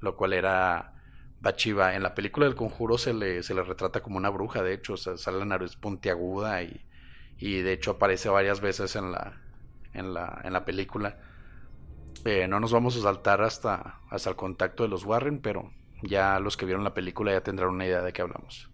lo 0.00 0.16
cual 0.16 0.32
era 0.32 0.94
Bachiva. 1.40 1.94
En 1.94 2.02
la 2.02 2.14
película 2.14 2.46
del 2.46 2.56
conjuro 2.56 2.98
se 2.98 3.14
le, 3.14 3.42
se 3.42 3.54
le 3.54 3.62
retrata 3.62 4.02
como 4.02 4.16
una 4.16 4.30
bruja, 4.30 4.62
de 4.62 4.74
hecho, 4.74 4.96
sale 4.96 5.38
la 5.38 5.44
nariz 5.44 5.76
puntiaguda 5.76 6.62
y, 6.62 6.84
y 7.38 7.60
de 7.62 7.72
hecho 7.72 7.92
aparece 7.92 8.28
varias 8.28 8.60
veces 8.60 8.96
en 8.96 9.12
la, 9.12 9.40
en 9.92 10.14
la, 10.14 10.40
en 10.44 10.52
la 10.52 10.64
película. 10.64 11.18
Eh, 12.24 12.48
no 12.48 12.60
nos 12.60 12.72
vamos 12.72 12.96
a 12.96 13.02
saltar 13.02 13.42
hasta, 13.42 14.00
hasta 14.10 14.30
el 14.30 14.36
contacto 14.36 14.82
de 14.82 14.88
los 14.88 15.04
Warren, 15.04 15.40
pero 15.40 15.72
ya 16.02 16.38
los 16.40 16.56
que 16.56 16.66
vieron 16.66 16.84
la 16.84 16.94
película 16.94 17.32
ya 17.32 17.42
tendrán 17.42 17.70
una 17.70 17.86
idea 17.86 18.02
de 18.02 18.12
qué 18.12 18.22
hablamos. 18.22 18.73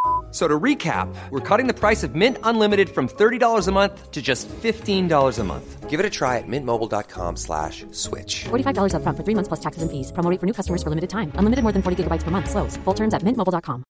So 0.31 0.47
to 0.47 0.59
recap, 0.59 1.13
we're 1.29 1.41
cutting 1.41 1.67
the 1.67 1.73
price 1.73 2.03
of 2.03 2.15
Mint 2.15 2.37
Unlimited 2.43 2.89
from 2.89 3.09
$30 3.09 3.67
a 3.67 3.71
month 3.71 4.11
to 4.11 4.21
just 4.21 4.47
$15 4.47 5.39
a 5.39 5.43
month. 5.43 5.89
Give 5.89 5.99
it 5.99 6.05
a 6.05 6.09
try 6.09 6.37
at 6.37 6.47
mintmobile.com 6.47 7.35
slash 7.35 7.85
switch. 7.91 8.45
$45 8.45 8.95
up 8.95 9.03
front 9.03 9.17
for 9.17 9.25
three 9.25 9.35
months 9.35 9.49
plus 9.49 9.59
taxes 9.59 9.83
and 9.83 9.91
fees. 9.91 10.13
Promo 10.13 10.39
for 10.39 10.45
new 10.45 10.53
customers 10.53 10.81
for 10.81 10.89
limited 10.89 11.09
time. 11.09 11.33
Unlimited 11.35 11.63
more 11.63 11.73
than 11.73 11.81
40 11.81 12.03
gigabytes 12.03 12.23
per 12.23 12.31
month. 12.31 12.49
Slows. 12.49 12.77
Full 12.85 12.93
terms 12.93 13.13
at 13.13 13.23
mintmobile.com. 13.23 13.83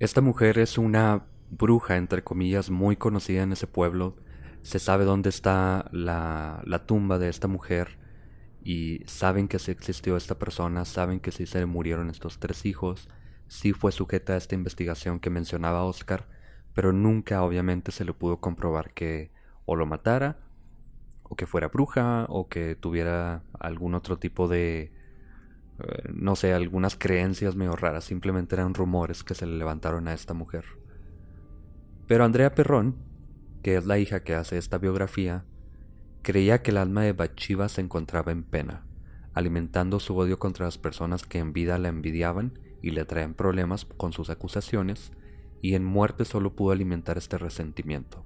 Esta 0.00 0.20
mujer 0.20 0.58
es 0.58 0.78
una 0.78 1.26
bruja, 1.50 1.96
entre 1.96 2.22
comillas, 2.22 2.70
muy 2.70 2.96
conocida 2.96 3.42
en 3.42 3.52
ese 3.52 3.66
pueblo. 3.66 4.16
Se 4.62 4.78
sabe 4.78 5.04
dónde 5.04 5.28
está 5.28 5.88
la, 5.92 6.62
la 6.64 6.86
tumba 6.86 7.18
de 7.18 7.28
esta 7.28 7.48
mujer 7.48 7.97
y 8.68 9.00
saben 9.06 9.48
que 9.48 9.58
sí 9.58 9.70
existió 9.70 10.14
esta 10.18 10.38
persona, 10.38 10.84
saben 10.84 11.20
que 11.20 11.32
sí 11.32 11.46
se 11.46 11.64
murieron 11.64 12.10
estos 12.10 12.38
tres 12.38 12.66
hijos, 12.66 13.08
sí 13.46 13.72
fue 13.72 13.92
sujeta 13.92 14.34
a 14.34 14.36
esta 14.36 14.56
investigación 14.56 15.20
que 15.20 15.30
mencionaba 15.30 15.84
Oscar, 15.84 16.28
pero 16.74 16.92
nunca 16.92 17.42
obviamente 17.42 17.92
se 17.92 18.04
le 18.04 18.12
pudo 18.12 18.40
comprobar 18.40 18.92
que 18.92 19.30
o 19.64 19.74
lo 19.74 19.86
matara, 19.86 20.36
o 21.22 21.34
que 21.34 21.46
fuera 21.46 21.68
bruja, 21.68 22.26
o 22.28 22.50
que 22.50 22.76
tuviera 22.76 23.42
algún 23.58 23.94
otro 23.94 24.18
tipo 24.18 24.48
de, 24.48 24.92
eh, 25.78 26.02
no 26.12 26.36
sé, 26.36 26.52
algunas 26.52 26.94
creencias 26.94 27.56
medio 27.56 27.72
raras, 27.72 28.04
simplemente 28.04 28.54
eran 28.54 28.74
rumores 28.74 29.24
que 29.24 29.34
se 29.34 29.46
le 29.46 29.56
levantaron 29.56 30.08
a 30.08 30.12
esta 30.12 30.34
mujer. 30.34 30.66
Pero 32.06 32.22
Andrea 32.22 32.54
Perrón, 32.54 32.96
que 33.62 33.78
es 33.78 33.86
la 33.86 33.98
hija 33.98 34.24
que 34.24 34.34
hace 34.34 34.58
esta 34.58 34.76
biografía, 34.76 35.46
Creía 36.22 36.62
que 36.62 36.70
el 36.70 36.76
alma 36.76 37.02
de 37.02 37.12
Bathsheba 37.12 37.68
se 37.68 37.80
encontraba 37.80 38.32
en 38.32 38.42
pena, 38.42 38.84
alimentando 39.34 40.00
su 40.00 40.16
odio 40.16 40.38
contra 40.38 40.66
las 40.66 40.78
personas 40.78 41.24
que 41.24 41.38
en 41.38 41.52
vida 41.52 41.78
la 41.78 41.88
envidiaban 41.88 42.58
y 42.82 42.90
le 42.90 43.04
traían 43.04 43.34
problemas 43.34 43.84
con 43.84 44.12
sus 44.12 44.30
acusaciones, 44.30 45.12
y 45.60 45.74
en 45.74 45.84
muerte 45.84 46.24
solo 46.24 46.54
pudo 46.54 46.72
alimentar 46.72 47.18
este 47.18 47.38
resentimiento, 47.38 48.24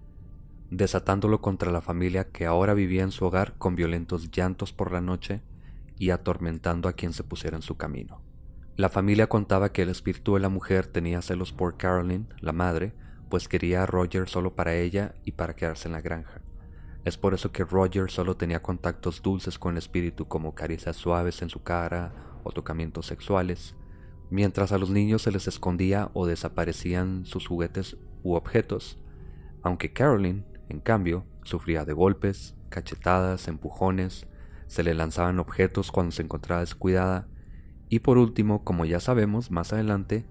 desatándolo 0.70 1.40
contra 1.40 1.70
la 1.70 1.80
familia 1.80 2.30
que 2.30 2.44
ahora 2.44 2.75
vivía 2.75 3.02
en 3.02 3.11
su 3.11 3.25
hogar 3.25 3.54
con 3.58 3.75
violentos 3.75 4.30
llantos 4.30 4.72
por 4.72 4.92
la 4.92 5.00
noche 5.00 5.42
y 5.99 6.11
atormentando 6.11 6.88
a 6.88 6.92
quien 6.92 7.12
se 7.12 7.25
pusiera 7.25 7.56
en 7.56 7.62
su 7.62 7.76
camino. 7.76 8.22
La 8.76 8.88
familia 8.88 9.28
contaba 9.28 9.72
que 9.72 9.82
el 9.82 9.88
espíritu 9.88 10.34
de 10.34 10.40
la 10.40 10.49
mujer 10.49 10.87
tenía 10.87 11.22
celos 11.22 11.52
por 11.52 11.76
Caroline, 11.76 12.26
la 12.40 12.52
madre, 12.52 12.94
pues 13.28 13.49
quería 13.49 13.82
a 13.82 13.87
Roger 13.87 14.28
solo 14.28 14.54
para 14.54 14.75
ella 14.75 15.14
y 15.25 15.32
para 15.32 15.56
quedarse 15.56 15.88
en 15.88 15.92
la 15.92 16.02
granja. 16.02 16.41
Es 17.04 17.16
por 17.16 17.35
eso 17.35 17.50
que 17.50 17.64
Roger 17.64 18.11
solo 18.11 18.37
tenía 18.37 18.62
contactos 18.62 19.23
dulces 19.23 19.59
con 19.59 19.73
el 19.73 19.78
espíritu 19.78 20.28
como 20.28 20.54
caricias 20.54 20.97
suaves 20.97 21.42
en 21.42 21.49
su 21.49 21.62
cara 21.62 22.12
o 22.44 22.52
tocamientos 22.52 23.06
sexuales, 23.06 23.75
mientras 24.30 24.71
a 24.71 24.78
los 24.78 24.90
niños 24.90 25.23
se 25.23 25.32
les 25.32 25.49
escondía 25.49 26.11
o 26.14 26.26
desaparecían 26.26 27.26
sus 27.26 27.49
juguetes 27.49 27.97
u 28.23 28.35
objetos, 28.35 28.99
aunque 29.62 29.92
Caroline, 29.92 30.44
en 30.68 30.80
cambio, 30.80 31.25
sufría 31.42 31.85
de 31.85 31.92
golpes, 31.92 32.54
cachetadas, 32.68 33.49
empujones, 33.49 34.26
se 34.68 34.85
le 34.85 34.94
lanzaban 34.94 35.40
objetos 35.40 35.90
cuando 35.90 36.12
se 36.12 36.23
encontraba 36.23 36.61
descuidada 36.61 37.28
y 37.88 37.99
por 37.99 38.16
último, 38.16 38.64
como 38.64 38.85
ya 38.85 39.00
sabemos 39.00 39.50
más 39.50 39.73
adelante, 39.73 40.25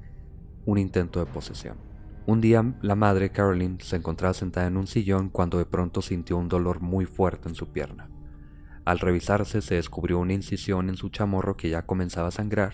un 0.66 0.78
intento 0.78 1.20
de 1.20 1.28
posesión. 1.28 1.91
Un 2.28 2.40
día 2.40 2.64
la 2.82 2.96
madre, 2.96 3.32
Caroline, 3.32 3.80
se 3.82 3.96
encontraba 3.96 4.36
sentada 4.36 4.68
en 4.68 4.78
un 4.78 4.86
sillón 4.86 5.30
cuando 5.30 5.58
de 5.58 5.66
pronto 5.66 6.04
sintió 6.04 6.38
un 6.38 6.50
dolor 6.50 6.80
muy 6.80 7.06
fuerte 7.06 7.50
en 7.50 7.56
su 7.56 7.70
pierna. 7.70 8.10
Al 8.86 9.00
revisarse 9.00 9.62
se 9.62 9.76
descubrió 9.76 10.20
una 10.20 10.34
incisión 10.34 10.90
en 10.90 10.98
su 10.98 11.10
chamorro 11.10 11.58
que 11.58 11.70
ya 11.70 11.86
comenzaba 11.88 12.28
a 12.28 12.32
sangrar, 12.32 12.74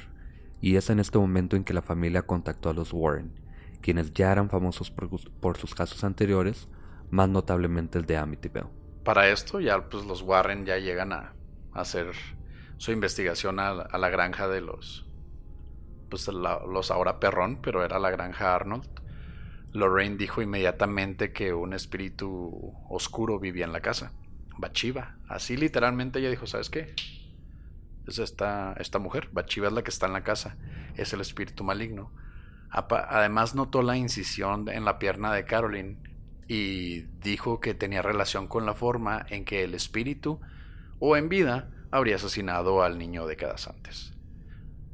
y 0.59 0.75
es 0.75 0.89
en 0.89 0.99
este 0.99 1.17
momento 1.17 1.55
en 1.55 1.63
que 1.63 1.73
la 1.73 1.81
familia 1.81 2.23
contactó 2.23 2.69
a 2.69 2.73
los 2.73 2.91
Warren, 2.91 3.31
quienes 3.81 4.13
ya 4.13 4.33
eran 4.33 4.49
famosos 4.49 4.91
por, 4.91 5.57
sus 5.57 5.75
casos 5.75 6.03
anteriores, 6.03 6.67
más 7.09 7.29
notablemente 7.29 7.97
el 7.97 8.05
de 8.05 8.17
Amityville. 8.17 8.67
Para 9.05 9.29
esto 9.29 9.61
ya 9.61 9.87
pues 9.87 10.05
los 10.05 10.23
Warren 10.23 10.65
ya 10.65 10.77
llegan 10.77 11.13
a, 11.13 11.33
hacer 11.71 12.07
su 12.75 12.91
investigación 12.91 13.59
a, 13.59 13.73
la 13.73 14.09
granja 14.09 14.47
de 14.47 14.61
los 14.61 15.05
pues 16.09 16.27
los 16.27 16.91
ahora 16.91 17.19
perrón, 17.19 17.59
pero 17.61 17.83
era 17.83 17.99
la 17.99 18.09
granja 18.09 18.55
Arnold 18.55 19.06
Lorraine 19.73 20.17
dijo 20.17 20.41
inmediatamente 20.41 21.31
que 21.31 21.53
un 21.53 21.73
espíritu 21.73 22.73
oscuro 22.89 23.39
vivía 23.39 23.65
en 23.65 23.73
la 23.73 23.81
casa. 23.81 24.13
Bachiva. 24.57 25.17
Así 25.27 25.57
literalmente 25.57 26.19
ella 26.19 26.29
dijo, 26.29 26.47
¿sabes 26.47 26.69
qué? 26.69 26.95
Es 28.07 28.19
esta, 28.19 28.73
esta 28.79 28.99
mujer. 28.99 29.29
Bachiva 29.31 29.67
es 29.67 29.73
la 29.73 29.83
que 29.83 29.91
está 29.91 30.07
en 30.07 30.13
la 30.13 30.23
casa. 30.23 30.57
Es 30.95 31.13
el 31.13 31.21
espíritu 31.21 31.63
maligno. 31.63 32.11
Además 32.69 33.55
notó 33.55 33.81
la 33.81 33.97
incisión 33.97 34.67
en 34.69 34.85
la 34.85 34.99
pierna 34.99 35.33
de 35.33 35.45
Caroline 35.45 35.97
y 36.47 37.01
dijo 37.21 37.59
que 37.59 37.73
tenía 37.73 38.01
relación 38.01 38.47
con 38.47 38.65
la 38.65 38.73
forma 38.73 39.25
en 39.29 39.45
que 39.45 39.63
el 39.63 39.73
espíritu 39.73 40.39
o 40.99 41.17
en 41.17 41.29
vida 41.29 41.69
habría 41.91 42.15
asesinado 42.15 42.83
al 42.83 42.97
niño 42.97 43.27
décadas 43.27 43.67
antes. 43.67 44.13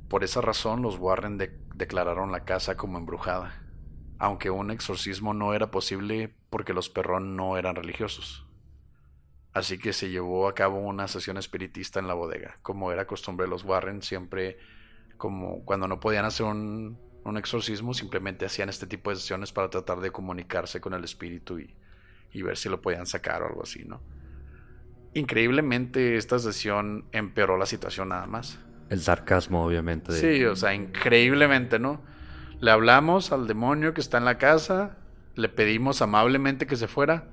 Por 0.08 0.24
esa 0.24 0.42
razón 0.42 0.82
los 0.82 0.98
Warren 0.98 1.38
declararon 1.76 2.32
la 2.32 2.44
casa 2.44 2.76
como 2.78 2.98
embrujada, 2.98 3.63
aunque 4.20 4.50
un 4.50 4.72
exorcismo 4.72 5.34
no 5.34 5.54
era 5.54 5.72
posible 5.72 6.34
porque 6.50 6.74
los 6.74 6.90
Perrón 6.90 7.36
no 7.36 7.58
eran 7.58 7.76
religiosos. 7.76 8.46
Así 9.54 9.78
que 9.78 9.94
se 9.94 10.10
llevó 10.10 10.48
a 10.48 10.56
cabo 10.56 10.80
una 10.80 11.08
sesión 11.08 11.38
espiritista 11.38 12.00
en 12.00 12.08
la 12.08 12.16
bodega, 12.16 12.56
como 12.64 12.92
era 12.92 13.06
costumbre 13.06 13.46
de 13.46 13.50
los 13.52 13.64
Warren, 13.64 14.02
siempre 14.02 14.58
como 15.18 15.64
cuando 15.64 15.88
no 15.88 16.00
podían 16.00 16.26
hacer 16.26 16.46
un, 16.48 16.98
un 17.24 17.38
exorcismo, 17.38 17.94
simplemente 17.94 18.46
hacían 18.46 18.70
este 18.70 18.88
tipo 18.88 19.10
de 19.10 19.16
sesiones 19.16 19.52
para 19.52 19.70
tratar 19.70 20.00
de 20.00 20.12
comunicarse 20.12 20.82
con 20.82 20.94
el 20.94 21.04
espíritu 21.04 21.60
y, 21.60 21.76
y 22.32 22.42
ver 22.42 22.58
si 22.58 22.68
lo 22.68 22.82
podían 22.82 23.06
sacar 23.06 23.44
o 23.44 23.48
algo 23.48 23.64
así, 23.64 23.84
¿no? 23.86 24.02
Increíblemente 25.14 26.18
esta 26.18 26.40
sesión 26.40 27.06
empeoró 27.12 27.58
la 27.58 27.68
situación 27.68 28.10
nada 28.10 28.26
más. 28.26 28.60
El 28.90 29.00
sarcasmo, 29.02 29.64
obviamente. 29.64 30.12
Sí, 30.14 30.44
o 30.44 30.56
sea, 30.56 30.74
increíblemente, 30.74 31.78
¿no? 31.78 32.02
Le 32.64 32.72
hablamos 32.72 33.34
al 33.34 33.46
demonio 33.46 33.94
que 33.94 34.00
está 34.00 34.20
en 34.20 34.24
la 34.24 34.38
casa, 34.38 34.96
le 35.36 35.50
pedimos 35.50 36.02
amablemente 36.02 36.66
que 36.66 36.78
se 36.78 36.88
fuera. 36.88 37.26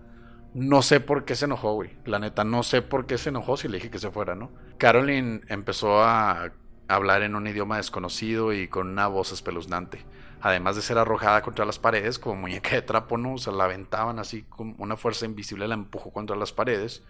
No 0.55 0.83
sé 0.83 0.99
por 0.99 1.25
qué 1.25 1.37
se 1.37 1.45
enojó, 1.45 1.75
güey. 1.75 1.97
La 2.05 2.19
neta, 2.19 2.43
no 2.43 2.65
sé 2.65 2.83
por 2.83 3.07
qué 3.07 3.17
se 3.17 3.29
enojó 3.29 3.57
si 3.57 3.69
le 3.69 3.77
dije 3.77 3.93
que 3.93 4.01
se 4.01 4.11
fuera, 4.11 4.35
¿no? 4.35 4.51
Caroline 4.77 5.43
empezó 5.47 6.03
a 6.03 6.51
hablar 6.89 7.23
en 7.23 7.37
un 7.37 7.47
idioma 7.47 7.77
desconocido 7.77 8.53
y 8.53 8.67
con 8.67 8.89
una 8.89 9.07
voz 9.07 9.31
espeluznante. 9.31 10.05
Además 10.41 10.75
de 10.75 10.83
ser 10.83 10.99
arrojada 10.99 11.43
contra 11.43 11.65
las 11.65 11.79
paredes 11.79 12.19
como 12.19 12.35
muñeca 12.35 12.71
de 12.71 12.83
trapo, 12.83 13.17
¿no? 13.17 13.35
O 13.35 13.39
sea, 13.39 13.53
la 13.53 13.67
aventaban 13.67 14.19
así 14.19 14.43
con 14.43 14.75
una 14.79 14.97
fuerza 14.97 15.27
invisible, 15.27 15.69
la 15.69 15.75
empujó 15.75 16.11
contra 16.13 16.35
las 16.35 16.53
paredes. 16.53 17.05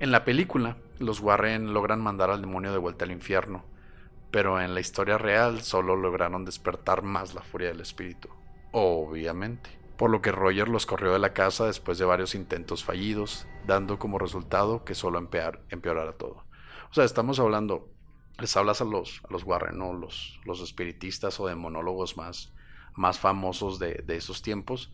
En 0.00 0.10
la 0.10 0.24
película, 0.24 0.78
los 0.98 1.20
Warren 1.20 1.74
logran 1.74 2.00
mandar 2.00 2.30
al 2.30 2.40
demonio 2.40 2.72
de 2.72 2.78
vuelta 2.78 3.04
al 3.04 3.10
infierno, 3.10 3.66
pero 4.32 4.60
en 4.60 4.74
la 4.74 4.80
historia 4.80 5.18
real 5.18 5.62
solo 5.62 5.94
lograron 5.94 6.44
despertar 6.44 7.02
más 7.02 7.34
la 7.34 7.42
furia 7.42 7.68
del 7.68 7.80
espíritu, 7.80 8.28
obviamente. 8.72 9.70
Por 9.96 10.10
lo 10.10 10.20
que 10.20 10.32
Roger 10.32 10.68
los 10.68 10.86
corrió 10.86 11.12
de 11.12 11.20
la 11.20 11.32
casa 11.32 11.66
después 11.66 11.98
de 11.98 12.04
varios 12.04 12.34
intentos 12.34 12.82
fallidos, 12.82 13.46
dando 13.66 14.00
como 14.00 14.18
resultado 14.18 14.84
que 14.84 14.96
solo 14.96 15.20
empeorara 15.20 16.14
todo. 16.14 16.44
O 16.90 16.94
sea, 16.94 17.04
estamos 17.04 17.38
hablando 17.38 17.92
les 18.38 18.56
hablas 18.56 18.80
a 18.80 18.84
los, 18.84 19.20
a 19.28 19.32
los 19.32 19.44
Warren, 19.44 19.78
los, 20.00 20.40
los 20.44 20.60
espiritistas 20.60 21.38
o 21.40 21.46
demonólogos 21.46 22.16
más, 22.16 22.52
más 22.94 23.18
famosos 23.18 23.78
de, 23.78 24.04
esos 24.08 24.42
tiempos. 24.42 24.92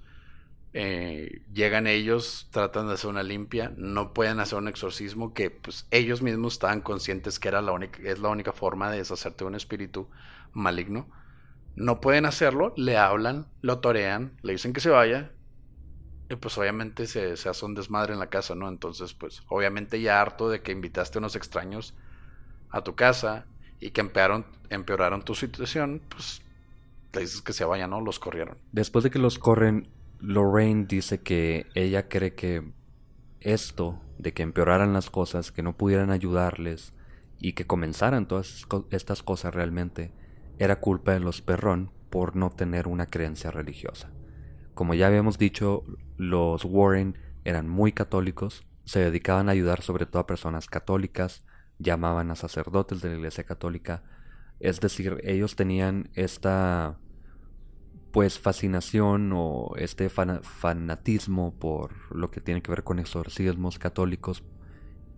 Eh, 0.74 1.42
llegan 1.52 1.86
ellos, 1.86 2.48
tratan 2.50 2.88
de 2.88 2.94
hacer 2.94 3.08
una 3.08 3.22
limpia, 3.22 3.72
no 3.76 4.12
pueden 4.12 4.38
hacer 4.38 4.58
un 4.58 4.68
exorcismo 4.68 5.32
que 5.32 5.50
pues 5.50 5.86
ellos 5.90 6.20
mismos 6.20 6.54
estaban 6.54 6.82
conscientes 6.82 7.38
que 7.38 7.48
era 7.48 7.62
la 7.62 7.72
única, 7.72 8.00
es 8.02 8.18
la 8.18 8.28
única 8.28 8.52
forma 8.52 8.90
de 8.90 8.98
deshacerte 8.98 9.44
de 9.44 9.48
un 9.48 9.54
espíritu 9.54 10.08
maligno. 10.52 11.08
No 11.74 12.00
pueden 12.00 12.26
hacerlo, 12.26 12.74
le 12.76 12.96
hablan, 12.96 13.46
lo 13.62 13.78
torean, 13.78 14.36
le 14.42 14.52
dicen 14.52 14.72
que 14.72 14.80
se 14.80 14.90
vaya, 14.90 15.32
y 16.30 16.36
pues 16.36 16.58
obviamente 16.58 17.06
se, 17.06 17.36
se 17.36 17.48
hace 17.48 17.64
un 17.64 17.74
desmadre 17.74 18.12
en 18.12 18.18
la 18.18 18.28
casa, 18.28 18.54
¿no? 18.54 18.68
Entonces, 18.68 19.14
pues 19.14 19.42
obviamente 19.48 20.00
ya 20.00 20.20
harto 20.20 20.50
de 20.50 20.60
que 20.60 20.72
invitaste 20.72 21.18
a 21.18 21.20
unos 21.20 21.36
extraños, 21.36 21.94
a 22.70 22.82
tu 22.82 22.94
casa 22.94 23.46
y 23.80 23.90
que 23.90 24.00
empeoraron, 24.00 24.44
empeoraron 24.68 25.22
tu 25.22 25.34
situación, 25.34 26.02
pues 26.08 26.42
le 27.14 27.20
dices 27.20 27.40
que 27.40 27.52
se 27.52 27.64
vayan, 27.64 27.90
¿no? 27.90 28.00
Los 28.00 28.18
corrieron. 28.18 28.58
Después 28.72 29.04
de 29.04 29.10
que 29.10 29.18
los 29.18 29.38
corren, 29.38 29.88
Lorraine 30.20 30.86
dice 30.86 31.20
que 31.20 31.66
ella 31.74 32.08
cree 32.08 32.34
que 32.34 32.72
esto 33.40 34.00
de 34.18 34.32
que 34.32 34.42
empeoraran 34.42 34.92
las 34.92 35.10
cosas, 35.10 35.52
que 35.52 35.62
no 35.62 35.76
pudieran 35.76 36.10
ayudarles 36.10 36.92
y 37.40 37.52
que 37.52 37.66
comenzaran 37.66 38.26
todas 38.26 38.66
estas 38.90 39.22
cosas 39.22 39.54
realmente, 39.54 40.12
era 40.58 40.80
culpa 40.80 41.12
de 41.12 41.20
los 41.20 41.40
perrón 41.40 41.92
por 42.10 42.34
no 42.34 42.50
tener 42.50 42.88
una 42.88 43.06
creencia 43.06 43.50
religiosa. 43.50 44.10
Como 44.74 44.94
ya 44.94 45.06
habíamos 45.06 45.38
dicho, 45.38 45.84
los 46.16 46.64
Warren 46.64 47.16
eran 47.44 47.68
muy 47.68 47.92
católicos, 47.92 48.66
se 48.84 49.00
dedicaban 49.00 49.48
a 49.48 49.52
ayudar 49.52 49.82
sobre 49.82 50.06
todo 50.06 50.20
a 50.20 50.26
personas 50.26 50.66
católicas, 50.66 51.44
llamaban 51.78 52.30
a 52.30 52.36
sacerdotes 52.36 53.02
de 53.02 53.10
la 53.10 53.16
Iglesia 53.16 53.44
Católica. 53.44 54.02
Es 54.60 54.80
decir, 54.80 55.20
ellos 55.22 55.54
tenían 55.54 56.10
esta 56.14 56.98
pues 58.12 58.38
fascinación 58.38 59.32
o 59.34 59.72
este 59.76 60.08
fanatismo 60.08 61.54
por 61.58 62.14
lo 62.14 62.30
que 62.30 62.40
tiene 62.40 62.62
que 62.62 62.70
ver 62.70 62.82
con 62.82 62.98
exorcismos 62.98 63.78
católicos 63.78 64.42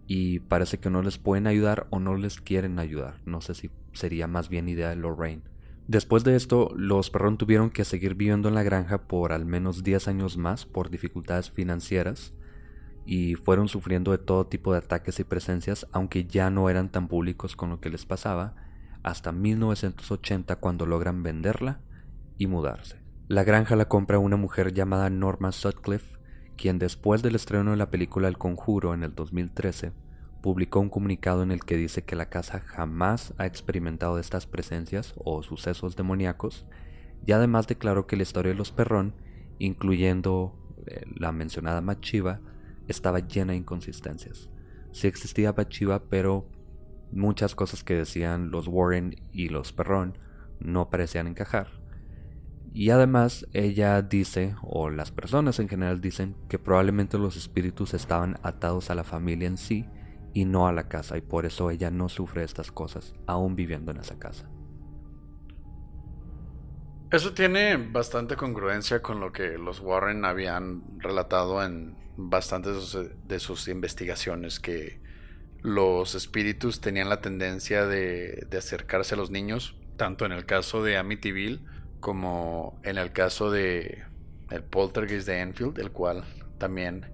y 0.06 0.40
parece 0.40 0.78
que 0.78 0.90
no 0.90 1.02
les 1.02 1.18
pueden 1.18 1.46
ayudar 1.46 1.86
o 1.90 2.00
no 2.00 2.16
les 2.16 2.40
quieren 2.40 2.78
ayudar. 2.80 3.20
No 3.24 3.40
sé 3.40 3.54
si 3.54 3.70
sería 3.92 4.26
más 4.26 4.48
bien 4.48 4.68
idea 4.68 4.88
de 4.88 4.96
Lorraine. 4.96 5.42
Después 5.86 6.24
de 6.24 6.36
esto, 6.36 6.72
los 6.76 7.10
Perrón 7.10 7.38
tuvieron 7.38 7.70
que 7.70 7.84
seguir 7.84 8.14
viviendo 8.14 8.48
en 8.48 8.54
la 8.54 8.62
granja 8.62 9.06
por 9.06 9.32
al 9.32 9.44
menos 9.44 9.82
10 9.82 10.08
años 10.08 10.36
más 10.36 10.66
por 10.66 10.90
dificultades 10.90 11.50
financieras 11.50 12.34
y 13.06 13.34
fueron 13.36 13.68
sufriendo 13.68 14.12
de 14.12 14.18
todo 14.18 14.46
tipo 14.46 14.72
de 14.72 14.78
ataques 14.78 15.18
y 15.20 15.24
presencias, 15.24 15.86
aunque 15.92 16.26
ya 16.26 16.50
no 16.50 16.70
eran 16.70 16.90
tan 16.90 17.08
públicos 17.08 17.56
con 17.56 17.70
lo 17.70 17.80
que 17.80 17.90
les 17.90 18.04
pasaba, 18.04 18.54
hasta 19.02 19.32
1980 19.32 20.56
cuando 20.56 20.86
logran 20.86 21.22
venderla 21.22 21.80
y 22.40 22.46
mudarse. 22.46 22.96
La 23.28 23.44
granja 23.44 23.76
la 23.76 23.84
compra 23.84 24.18
una 24.18 24.38
mujer 24.38 24.72
llamada 24.72 25.10
Norma 25.10 25.52
Sutcliffe, 25.52 26.18
quien 26.56 26.78
después 26.78 27.22
del 27.22 27.34
estreno 27.34 27.72
de 27.72 27.76
la 27.76 27.90
película 27.90 28.28
El 28.28 28.38
Conjuro 28.38 28.94
en 28.94 29.02
el 29.02 29.14
2013, 29.14 29.92
publicó 30.40 30.80
un 30.80 30.88
comunicado 30.88 31.42
en 31.42 31.50
el 31.50 31.60
que 31.60 31.76
dice 31.76 32.02
que 32.02 32.16
la 32.16 32.30
casa 32.30 32.60
jamás 32.60 33.34
ha 33.36 33.44
experimentado 33.44 34.18
estas 34.18 34.46
presencias 34.46 35.12
o 35.22 35.42
sucesos 35.42 35.96
demoníacos, 35.96 36.64
y 37.26 37.32
además 37.32 37.66
declaró 37.66 38.06
que 38.06 38.16
la 38.16 38.22
historia 38.22 38.52
de 38.52 38.58
los 38.58 38.72
Perrón, 38.72 39.14
incluyendo 39.58 40.58
eh, 40.86 41.02
la 41.14 41.32
mencionada 41.32 41.82
Machiva, 41.82 42.40
estaba 42.88 43.18
llena 43.18 43.52
de 43.52 43.58
inconsistencias. 43.58 44.48
Sí 44.92 45.08
existía 45.08 45.52
Bachiva, 45.52 46.04
pero 46.08 46.48
muchas 47.12 47.54
cosas 47.54 47.84
que 47.84 47.96
decían 47.96 48.50
los 48.50 48.66
Warren 48.66 49.14
y 49.30 49.50
los 49.50 49.74
Perrón 49.74 50.16
no 50.58 50.88
parecían 50.88 51.26
encajar. 51.26 51.79
Y 52.72 52.90
además 52.90 53.46
ella 53.52 54.00
dice, 54.02 54.54
o 54.62 54.90
las 54.90 55.10
personas 55.10 55.58
en 55.58 55.68
general 55.68 56.00
dicen, 56.00 56.36
que 56.48 56.58
probablemente 56.58 57.18
los 57.18 57.36
espíritus 57.36 57.94
estaban 57.94 58.38
atados 58.42 58.90
a 58.90 58.94
la 58.94 59.04
familia 59.04 59.48
en 59.48 59.56
sí 59.56 59.86
y 60.32 60.44
no 60.44 60.68
a 60.68 60.72
la 60.72 60.88
casa, 60.88 61.16
y 61.16 61.20
por 61.20 61.46
eso 61.46 61.70
ella 61.70 61.90
no 61.90 62.08
sufre 62.08 62.44
estas 62.44 62.70
cosas, 62.70 63.14
aún 63.26 63.56
viviendo 63.56 63.90
en 63.90 63.98
esa 63.98 64.18
casa. 64.18 64.48
Eso 67.10 67.32
tiene 67.32 67.76
bastante 67.76 68.36
congruencia 68.36 69.02
con 69.02 69.18
lo 69.18 69.32
que 69.32 69.58
los 69.58 69.80
Warren 69.80 70.24
habían 70.24 71.00
relatado 71.00 71.64
en 71.64 71.96
bastantes 72.16 72.96
de 73.26 73.40
sus 73.40 73.66
investigaciones, 73.66 74.60
que 74.60 75.00
los 75.62 76.14
espíritus 76.14 76.80
tenían 76.80 77.08
la 77.08 77.20
tendencia 77.20 77.84
de, 77.84 78.46
acercarse 78.56 79.14
a 79.14 79.18
los 79.18 79.32
niños, 79.32 79.76
tanto 79.96 80.24
en 80.24 80.30
el 80.30 80.46
caso 80.46 80.84
de 80.84 80.96
Amityville 80.96 81.60
como 82.00 82.80
en 82.82 82.98
el 82.98 83.12
caso 83.12 83.50
de 83.50 84.04
el 84.50 84.64
poltergeist 84.64 85.26
de 85.26 85.40
Enfield, 85.40 85.78
el 85.78 85.92
cual 85.92 86.24
también 86.58 87.06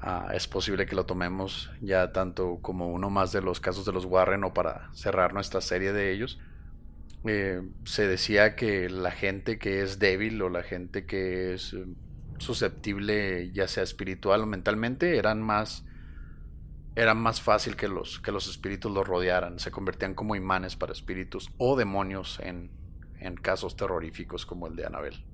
ah, 0.00 0.30
es 0.34 0.46
posible 0.46 0.86
que 0.86 0.94
lo 0.94 1.06
tomemos 1.06 1.70
ya 1.80 2.12
tanto 2.12 2.58
como 2.62 2.88
uno 2.88 3.10
más 3.10 3.32
de 3.32 3.42
los 3.42 3.60
casos 3.60 3.84
de 3.84 3.92
los 3.92 4.04
Warren 4.04 4.44
o 4.44 4.54
para 4.54 4.92
cerrar 4.94 5.34
nuestra 5.34 5.60
serie 5.60 5.92
de 5.92 6.12
ellos. 6.12 6.38
Eh, 7.24 7.60
se 7.84 8.06
decía 8.06 8.56
que 8.56 8.88
la 8.88 9.10
gente 9.10 9.58
que 9.58 9.82
es 9.82 9.98
débil 9.98 10.40
o 10.40 10.48
la 10.48 10.62
gente 10.62 11.04
que 11.04 11.52
es 11.52 11.74
eh, 11.74 11.84
susceptible 12.38 13.50
ya 13.52 13.68
sea 13.68 13.82
espiritual 13.82 14.42
o 14.42 14.46
mentalmente 14.46 15.18
eran 15.18 15.42
más 15.42 15.84
era 16.96 17.12
más 17.12 17.42
fácil 17.42 17.76
que 17.76 17.88
los 17.88 18.20
que 18.20 18.32
los 18.32 18.48
espíritus 18.48 18.90
los 18.90 19.06
rodearan 19.06 19.58
se 19.58 19.70
convertían 19.70 20.14
como 20.14 20.34
imanes 20.34 20.76
para 20.76 20.92
espíritus 20.92 21.50
o 21.58 21.76
demonios 21.76 22.40
en, 22.40 22.70
en 23.20 23.36
casos 23.36 23.76
terroríficos 23.76 24.46
como 24.46 24.66
el 24.66 24.76
de 24.76 24.86
Anabel. 24.86 25.24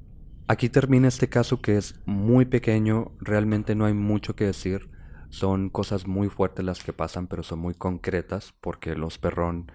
Aquí 0.48 0.68
termina 0.68 1.08
este 1.08 1.28
caso 1.28 1.60
que 1.60 1.76
es 1.76 2.00
muy 2.04 2.44
pequeño 2.44 3.12
realmente 3.20 3.74
no 3.74 3.86
hay 3.86 3.94
mucho 3.94 4.36
que 4.36 4.44
decir. 4.44 4.90
Son 5.28 5.70
cosas 5.70 6.06
muy 6.06 6.28
fuertes 6.28 6.64
las 6.64 6.84
que 6.84 6.92
pasan 6.92 7.26
pero 7.26 7.42
son 7.42 7.58
muy 7.58 7.74
concretas 7.74 8.54
porque 8.60 8.94
los 8.94 9.18
perrón 9.18 9.72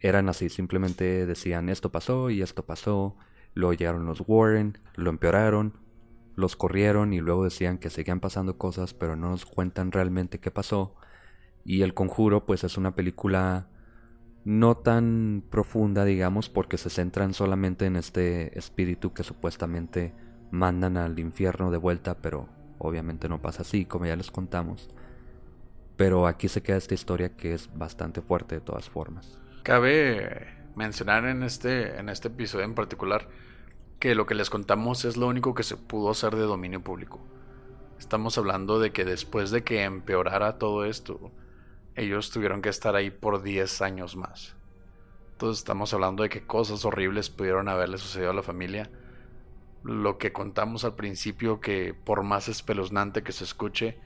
eran 0.00 0.28
así, 0.28 0.48
simplemente 0.48 1.26
decían 1.26 1.68
esto 1.68 1.90
pasó 1.90 2.30
y 2.30 2.42
esto 2.42 2.64
pasó, 2.64 3.16
luego 3.54 3.72
llegaron 3.72 4.06
los 4.06 4.22
Warren, 4.26 4.78
lo 4.94 5.10
empeoraron, 5.10 5.74
los 6.36 6.56
corrieron 6.56 7.12
y 7.12 7.20
luego 7.20 7.44
decían 7.44 7.78
que 7.78 7.90
seguían 7.90 8.20
pasando 8.20 8.56
cosas 8.56 8.94
pero 8.94 9.16
no 9.16 9.30
nos 9.30 9.46
cuentan 9.46 9.92
realmente 9.92 10.40
qué 10.40 10.50
pasó. 10.50 10.96
Y 11.64 11.82
El 11.82 11.94
Conjuro 11.94 12.46
pues 12.46 12.64
es 12.64 12.76
una 12.76 12.94
película 12.94 13.68
no 14.44 14.76
tan 14.76 15.42
profunda, 15.50 16.04
digamos, 16.04 16.48
porque 16.48 16.76
se 16.76 16.90
centran 16.90 17.32
solamente 17.34 17.86
en 17.86 17.96
este 17.96 18.58
espíritu 18.58 19.12
que 19.12 19.22
supuestamente 19.22 20.14
mandan 20.50 20.96
al 20.96 21.18
infierno 21.18 21.70
de 21.70 21.78
vuelta, 21.78 22.18
pero 22.18 22.48
obviamente 22.78 23.28
no 23.28 23.40
pasa 23.40 23.62
así, 23.62 23.86
como 23.86 24.06
ya 24.06 24.16
les 24.16 24.30
contamos. 24.30 24.90
Pero 25.96 26.26
aquí 26.26 26.48
se 26.48 26.62
queda 26.62 26.76
esta 26.76 26.94
historia 26.94 27.36
que 27.36 27.54
es 27.54 27.70
bastante 27.76 28.20
fuerte 28.20 28.56
de 28.56 28.60
todas 28.60 28.90
formas. 28.90 29.38
Cabe 29.62 30.46
mencionar 30.76 31.24
en 31.24 31.42
este, 31.42 31.98
en 31.98 32.08
este 32.08 32.28
episodio 32.28 32.64
en 32.64 32.74
particular 32.74 33.28
que 33.98 34.14
lo 34.14 34.26
que 34.26 34.34
les 34.34 34.50
contamos 34.50 35.04
es 35.04 35.16
lo 35.16 35.28
único 35.28 35.54
que 35.54 35.62
se 35.62 35.76
pudo 35.76 36.10
hacer 36.10 36.36
de 36.36 36.42
dominio 36.42 36.82
público. 36.82 37.20
Estamos 37.98 38.36
hablando 38.36 38.78
de 38.78 38.92
que 38.92 39.04
después 39.04 39.50
de 39.50 39.62
que 39.62 39.84
empeorara 39.84 40.58
todo 40.58 40.84
esto, 40.84 41.32
ellos 41.96 42.30
tuvieron 42.30 42.62
que 42.62 42.68
estar 42.68 42.96
ahí 42.96 43.10
por 43.10 43.42
10 43.42 43.82
años 43.82 44.16
más. 44.16 44.56
Entonces 45.32 45.58
estamos 45.58 45.92
hablando 45.94 46.22
de 46.22 46.28
que 46.28 46.46
cosas 46.46 46.84
horribles 46.84 47.30
pudieron 47.30 47.68
haberle 47.68 47.98
sucedido 47.98 48.30
a 48.30 48.34
la 48.34 48.42
familia. 48.42 48.90
Lo 49.82 50.18
que 50.18 50.32
contamos 50.32 50.84
al 50.84 50.94
principio, 50.94 51.60
que 51.60 51.94
por 51.94 52.22
más 52.22 52.48
espeluznante 52.48 53.22
que 53.22 53.32
se 53.32 53.44
escuche, 53.44 53.98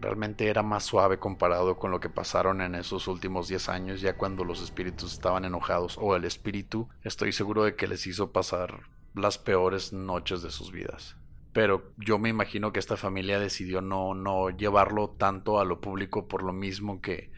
realmente 0.00 0.48
era 0.48 0.62
más 0.62 0.84
suave 0.84 1.18
comparado 1.18 1.76
con 1.76 1.90
lo 1.90 2.00
que 2.00 2.08
pasaron 2.08 2.60
en 2.60 2.74
esos 2.74 3.06
últimos 3.06 3.48
10 3.48 3.68
años, 3.68 4.00
ya 4.00 4.16
cuando 4.16 4.44
los 4.44 4.62
espíritus 4.62 5.12
estaban 5.12 5.44
enojados, 5.44 5.98
o 6.00 6.16
el 6.16 6.24
espíritu, 6.24 6.88
estoy 7.02 7.32
seguro 7.32 7.64
de 7.64 7.76
que 7.76 7.86
les 7.86 8.06
hizo 8.06 8.32
pasar 8.32 8.80
las 9.14 9.38
peores 9.38 9.92
noches 9.92 10.42
de 10.42 10.50
sus 10.50 10.72
vidas 10.72 11.16
pero 11.52 11.92
yo 11.98 12.18
me 12.18 12.30
imagino 12.30 12.72
que 12.72 12.78
esta 12.78 12.96
familia 12.96 13.38
decidió 13.38 13.80
no, 13.80 14.14
no 14.14 14.50
llevarlo 14.50 15.10
tanto 15.10 15.60
a 15.60 15.64
lo 15.64 15.80
público 15.80 16.26
por 16.26 16.42
lo 16.42 16.52
mismo 16.52 17.00
que 17.00 17.30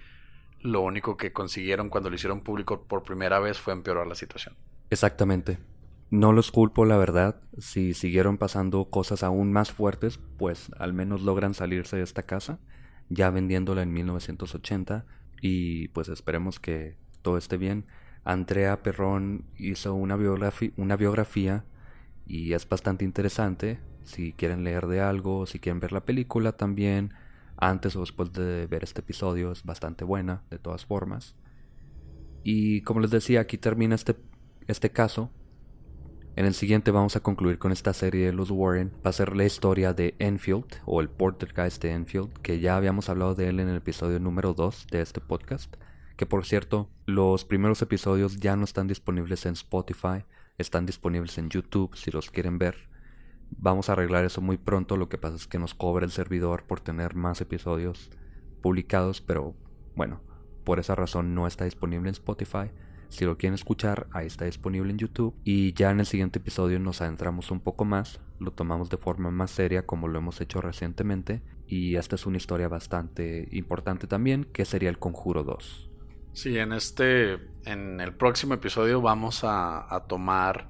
lo 0.60 0.80
único 0.80 1.16
que 1.16 1.32
consiguieron 1.32 1.90
cuando 1.90 2.10
lo 2.10 2.16
hicieron 2.16 2.40
público 2.40 2.84
por 2.84 3.02
primera 3.02 3.38
vez 3.38 3.58
fue 3.58 3.72
empeorar 3.72 4.06
la 4.06 4.14
situación. 4.14 4.56
Exactamente. 4.90 5.58
No 6.10 6.32
los 6.32 6.52
culpo, 6.52 6.84
la 6.84 6.96
verdad. 6.96 7.42
Si 7.58 7.92
siguieron 7.92 8.38
pasando 8.38 8.84
cosas 8.86 9.22
aún 9.22 9.52
más 9.52 9.72
fuertes, 9.72 10.20
pues 10.38 10.70
al 10.78 10.92
menos 10.92 11.22
logran 11.22 11.54
salirse 11.54 11.96
de 11.96 12.02
esta 12.02 12.22
casa, 12.22 12.60
ya 13.08 13.30
vendiéndola 13.30 13.82
en 13.82 13.92
1980, 13.92 15.04
y 15.40 15.88
pues 15.88 16.08
esperemos 16.08 16.60
que 16.60 16.96
todo 17.20 17.36
esté 17.36 17.56
bien. 17.56 17.86
Andrea 18.22 18.82
Perrón 18.82 19.44
hizo 19.58 19.92
una, 19.94 20.16
una 20.76 20.96
biografía 20.96 21.64
y 22.26 22.52
es 22.54 22.66
bastante 22.66 23.04
interesante 23.04 23.80
si 24.04 24.32
quieren 24.32 24.64
leer 24.64 24.86
de 24.86 25.00
algo, 25.00 25.46
si 25.46 25.58
quieren 25.58 25.80
ver 25.80 25.92
la 25.92 26.04
película 26.04 26.52
también, 26.52 27.12
antes 27.56 27.96
o 27.96 28.00
después 28.00 28.32
de 28.32 28.66
ver 28.66 28.84
este 28.84 29.00
episodio, 29.00 29.52
es 29.52 29.64
bastante 29.64 30.04
buena, 30.04 30.42
de 30.50 30.58
todas 30.58 30.84
formas. 30.84 31.34
Y 32.42 32.82
como 32.82 33.00
les 33.00 33.10
decía, 33.10 33.40
aquí 33.40 33.58
termina 33.58 33.94
este, 33.94 34.16
este 34.66 34.90
caso. 34.90 35.30
En 36.36 36.46
el 36.46 36.54
siguiente 36.54 36.90
vamos 36.90 37.14
a 37.16 37.20
concluir 37.20 37.58
con 37.58 37.70
esta 37.70 37.92
serie 37.92 38.26
de 38.26 38.32
los 38.32 38.50
Warren. 38.50 38.92
Va 39.06 39.10
a 39.10 39.12
ser 39.12 39.36
la 39.36 39.44
historia 39.44 39.94
de 39.94 40.16
Enfield, 40.18 40.66
o 40.84 41.00
el 41.00 41.08
Portergeist 41.08 41.80
de 41.82 41.92
Enfield, 41.92 42.32
que 42.42 42.60
ya 42.60 42.76
habíamos 42.76 43.08
hablado 43.08 43.34
de 43.34 43.48
él 43.48 43.60
en 43.60 43.68
el 43.68 43.76
episodio 43.76 44.18
número 44.18 44.52
2 44.52 44.88
de 44.90 45.00
este 45.00 45.20
podcast. 45.20 45.74
Que 46.16 46.26
por 46.26 46.44
cierto, 46.44 46.90
los 47.06 47.44
primeros 47.44 47.80
episodios 47.82 48.38
ya 48.38 48.56
no 48.56 48.64
están 48.64 48.88
disponibles 48.88 49.46
en 49.46 49.52
Spotify, 49.52 50.24
están 50.58 50.86
disponibles 50.86 51.38
en 51.38 51.50
YouTube 51.50 51.96
si 51.96 52.10
los 52.10 52.30
quieren 52.30 52.58
ver. 52.58 52.93
Vamos 53.50 53.88
a 53.88 53.92
arreglar 53.92 54.24
eso 54.24 54.40
muy 54.40 54.58
pronto, 54.58 54.96
lo 54.96 55.08
que 55.08 55.18
pasa 55.18 55.36
es 55.36 55.46
que 55.46 55.58
nos 55.58 55.74
cobra 55.74 56.04
el 56.04 56.12
servidor 56.12 56.64
por 56.64 56.80
tener 56.80 57.14
más 57.14 57.40
episodios 57.40 58.10
publicados, 58.60 59.20
pero 59.20 59.54
bueno, 59.94 60.20
por 60.64 60.78
esa 60.80 60.94
razón 60.94 61.34
no 61.34 61.46
está 61.46 61.64
disponible 61.64 62.08
en 62.08 62.14
Spotify. 62.14 62.70
Si 63.08 63.24
lo 63.24 63.38
quieren 63.38 63.54
escuchar, 63.54 64.08
ahí 64.12 64.26
está 64.26 64.44
disponible 64.46 64.90
en 64.90 64.98
YouTube. 64.98 65.34
Y 65.44 65.72
ya 65.74 65.90
en 65.90 66.00
el 66.00 66.06
siguiente 66.06 66.40
episodio 66.40 66.80
nos 66.80 67.00
adentramos 67.00 67.50
un 67.50 67.60
poco 67.60 67.84
más, 67.84 68.20
lo 68.40 68.50
tomamos 68.50 68.90
de 68.90 68.96
forma 68.96 69.30
más 69.30 69.50
seria 69.50 69.86
como 69.86 70.08
lo 70.08 70.18
hemos 70.18 70.40
hecho 70.40 70.60
recientemente. 70.60 71.42
Y 71.66 71.96
esta 71.96 72.16
es 72.16 72.26
una 72.26 72.38
historia 72.38 72.68
bastante 72.68 73.48
importante 73.52 74.06
también, 74.06 74.44
que 74.44 74.64
sería 74.64 74.90
el 74.90 74.98
Conjuro 74.98 75.44
2. 75.44 75.90
Sí, 76.32 76.58
en 76.58 76.72
este, 76.72 77.34
en 77.64 78.00
el 78.00 78.14
próximo 78.14 78.54
episodio 78.54 79.00
vamos 79.00 79.44
a, 79.44 79.94
a 79.94 80.06
tomar 80.06 80.68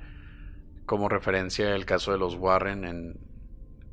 como 0.87 1.09
referencia 1.09 1.75
el 1.75 1.87
caso 1.87 2.13
de 2.13 2.19
los 2.19 2.35
Warren 2.35 2.85
en, 2.85 3.21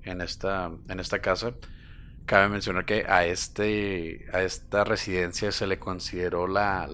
en, 0.04 0.22
esta, 0.22 0.72
en 0.90 1.00
esta 1.00 1.20
casa. 1.20 1.54
Cabe 2.26 2.50
mencionar 2.50 2.86
que 2.86 3.06
a, 3.08 3.26
este, 3.26 4.26
a 4.34 4.42
esta 4.42 4.84
residencia 4.84 5.52
se 5.52 5.68
le 5.68 5.80
consideró 5.80 6.48
la, 6.48 6.88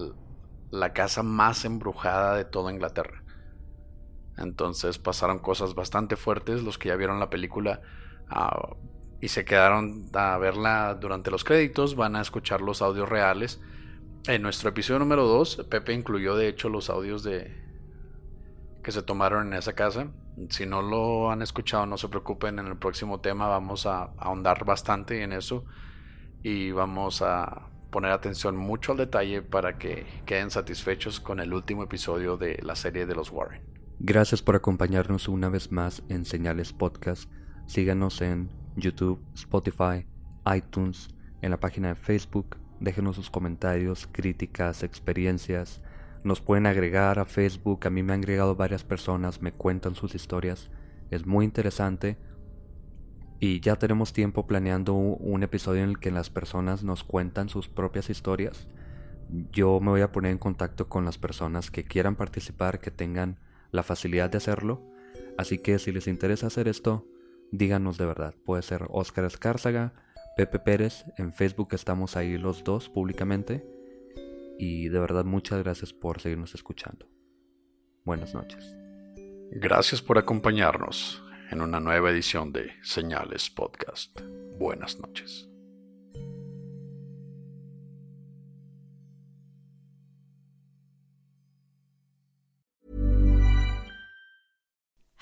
la 0.70 0.92
casa 0.92 1.22
más 1.22 1.64
embrujada 1.64 2.36
de 2.36 2.44
toda 2.44 2.72
Inglaterra. 2.72 3.22
Entonces 4.36 4.98
pasaron 4.98 5.38
cosas 5.38 5.74
bastante 5.74 6.16
fuertes. 6.16 6.62
Los 6.62 6.78
que 6.78 6.88
ya 6.88 6.96
vieron 6.96 7.20
la 7.20 7.30
película 7.30 7.82
ah, 8.28 8.76
y 9.20 9.28
se 9.28 9.44
quedaron 9.44 10.06
a 10.14 10.38
verla 10.38 10.96
durante 11.00 11.30
los 11.30 11.44
créditos 11.44 11.96
van 11.96 12.16
a 12.16 12.20
escuchar 12.20 12.60
los 12.60 12.82
audios 12.82 13.08
reales. 13.08 13.60
En 14.26 14.42
nuestro 14.42 14.70
episodio 14.70 15.00
número 15.00 15.26
2, 15.26 15.66
Pepe 15.70 15.92
incluyó 15.92 16.36
de 16.36 16.48
hecho 16.48 16.68
los 16.68 16.90
audios 16.90 17.22
de, 17.22 17.67
se 18.92 19.02
tomaron 19.02 19.48
en 19.48 19.54
esa 19.54 19.72
casa. 19.74 20.08
Si 20.50 20.66
no 20.66 20.82
lo 20.82 21.30
han 21.30 21.42
escuchado, 21.42 21.86
no 21.86 21.98
se 21.98 22.08
preocupen, 22.08 22.58
en 22.58 22.66
el 22.66 22.76
próximo 22.76 23.20
tema 23.20 23.48
vamos 23.48 23.86
a, 23.86 24.10
ahondar 24.18 24.64
bastante 24.64 25.22
en 25.22 25.32
eso 25.32 25.64
y 26.42 26.70
vamos 26.70 27.22
a 27.22 27.68
poner 27.90 28.12
atención 28.12 28.56
mucho 28.56 28.92
al 28.92 28.98
detalle 28.98 29.42
para 29.42 29.78
que 29.78 30.06
queden 30.26 30.50
satisfechos 30.50 31.20
con 31.20 31.40
el 31.40 31.52
último 31.52 31.82
episodio 31.82 32.36
de 32.36 32.58
la 32.62 32.76
serie 32.76 33.06
de 33.06 33.14
los 33.14 33.30
Warren. 33.30 33.62
Gracias 33.98 34.42
por 34.42 34.54
acompañarnos 34.54 35.28
una 35.28 35.48
vez 35.48 35.72
más 35.72 36.02
en 36.08 36.24
Señales 36.24 36.72
Podcast. 36.72 37.30
Síganos 37.66 38.20
en 38.20 38.50
YouTube, 38.76 39.20
Spotify, 39.34 40.06
iTunes, 40.54 41.08
en 41.42 41.50
la 41.50 41.58
página 41.58 41.88
de 41.88 41.94
Facebook. 41.96 42.56
Déjenos 42.78 43.16
sus 43.16 43.28
comentarios, 43.28 44.08
críticas, 44.12 44.84
experiencias 44.84 45.80
nos 46.24 46.40
pueden 46.40 46.66
agregar 46.66 47.18
a 47.18 47.24
Facebook, 47.24 47.86
a 47.86 47.90
mí 47.90 48.02
me 48.02 48.12
han 48.12 48.20
agregado 48.20 48.56
varias 48.56 48.84
personas, 48.84 49.40
me 49.40 49.52
cuentan 49.52 49.94
sus 49.94 50.14
historias, 50.14 50.70
es 51.10 51.26
muy 51.26 51.44
interesante. 51.44 52.16
Y 53.40 53.60
ya 53.60 53.76
tenemos 53.76 54.12
tiempo 54.12 54.46
planeando 54.46 54.94
un 54.94 55.42
episodio 55.44 55.84
en 55.84 55.90
el 55.90 55.98
que 56.00 56.10
las 56.10 56.28
personas 56.28 56.82
nos 56.82 57.04
cuentan 57.04 57.48
sus 57.48 57.68
propias 57.68 58.10
historias. 58.10 58.66
Yo 59.52 59.78
me 59.78 59.90
voy 59.90 60.00
a 60.00 60.10
poner 60.10 60.32
en 60.32 60.38
contacto 60.38 60.88
con 60.88 61.04
las 61.04 61.18
personas 61.18 61.70
que 61.70 61.84
quieran 61.84 62.16
participar, 62.16 62.80
que 62.80 62.90
tengan 62.90 63.38
la 63.70 63.84
facilidad 63.84 64.28
de 64.28 64.38
hacerlo. 64.38 64.82
Así 65.36 65.58
que 65.58 65.78
si 65.78 65.92
les 65.92 66.08
interesa 66.08 66.48
hacer 66.48 66.66
esto, 66.66 67.06
díganos 67.52 67.96
de 67.96 68.06
verdad. 68.06 68.34
Puede 68.44 68.62
ser 68.62 68.86
Oscar 68.88 69.24
Escárzaga, 69.24 69.92
Pepe 70.36 70.58
Pérez, 70.58 71.04
en 71.16 71.32
Facebook 71.32 71.68
estamos 71.72 72.16
ahí 72.16 72.38
los 72.38 72.64
dos 72.64 72.88
públicamente 72.88 73.77
y 74.58 74.88
de 74.88 74.98
verdad 74.98 75.24
muchas 75.24 75.62
gracias 75.62 75.92
por 75.92 76.20
seguirnos 76.20 76.54
escuchando. 76.54 77.08
Buenas 78.04 78.34
noches. 78.34 78.74
Gracias 79.50 80.02
por 80.02 80.18
acompañarnos 80.18 81.22
en 81.50 81.62
una 81.62 81.80
nueva 81.80 82.10
edición 82.10 82.52
de 82.52 82.72
Señales 82.82 83.48
Podcast. 83.50 84.20
Buenas 84.58 84.98
noches. 84.98 85.48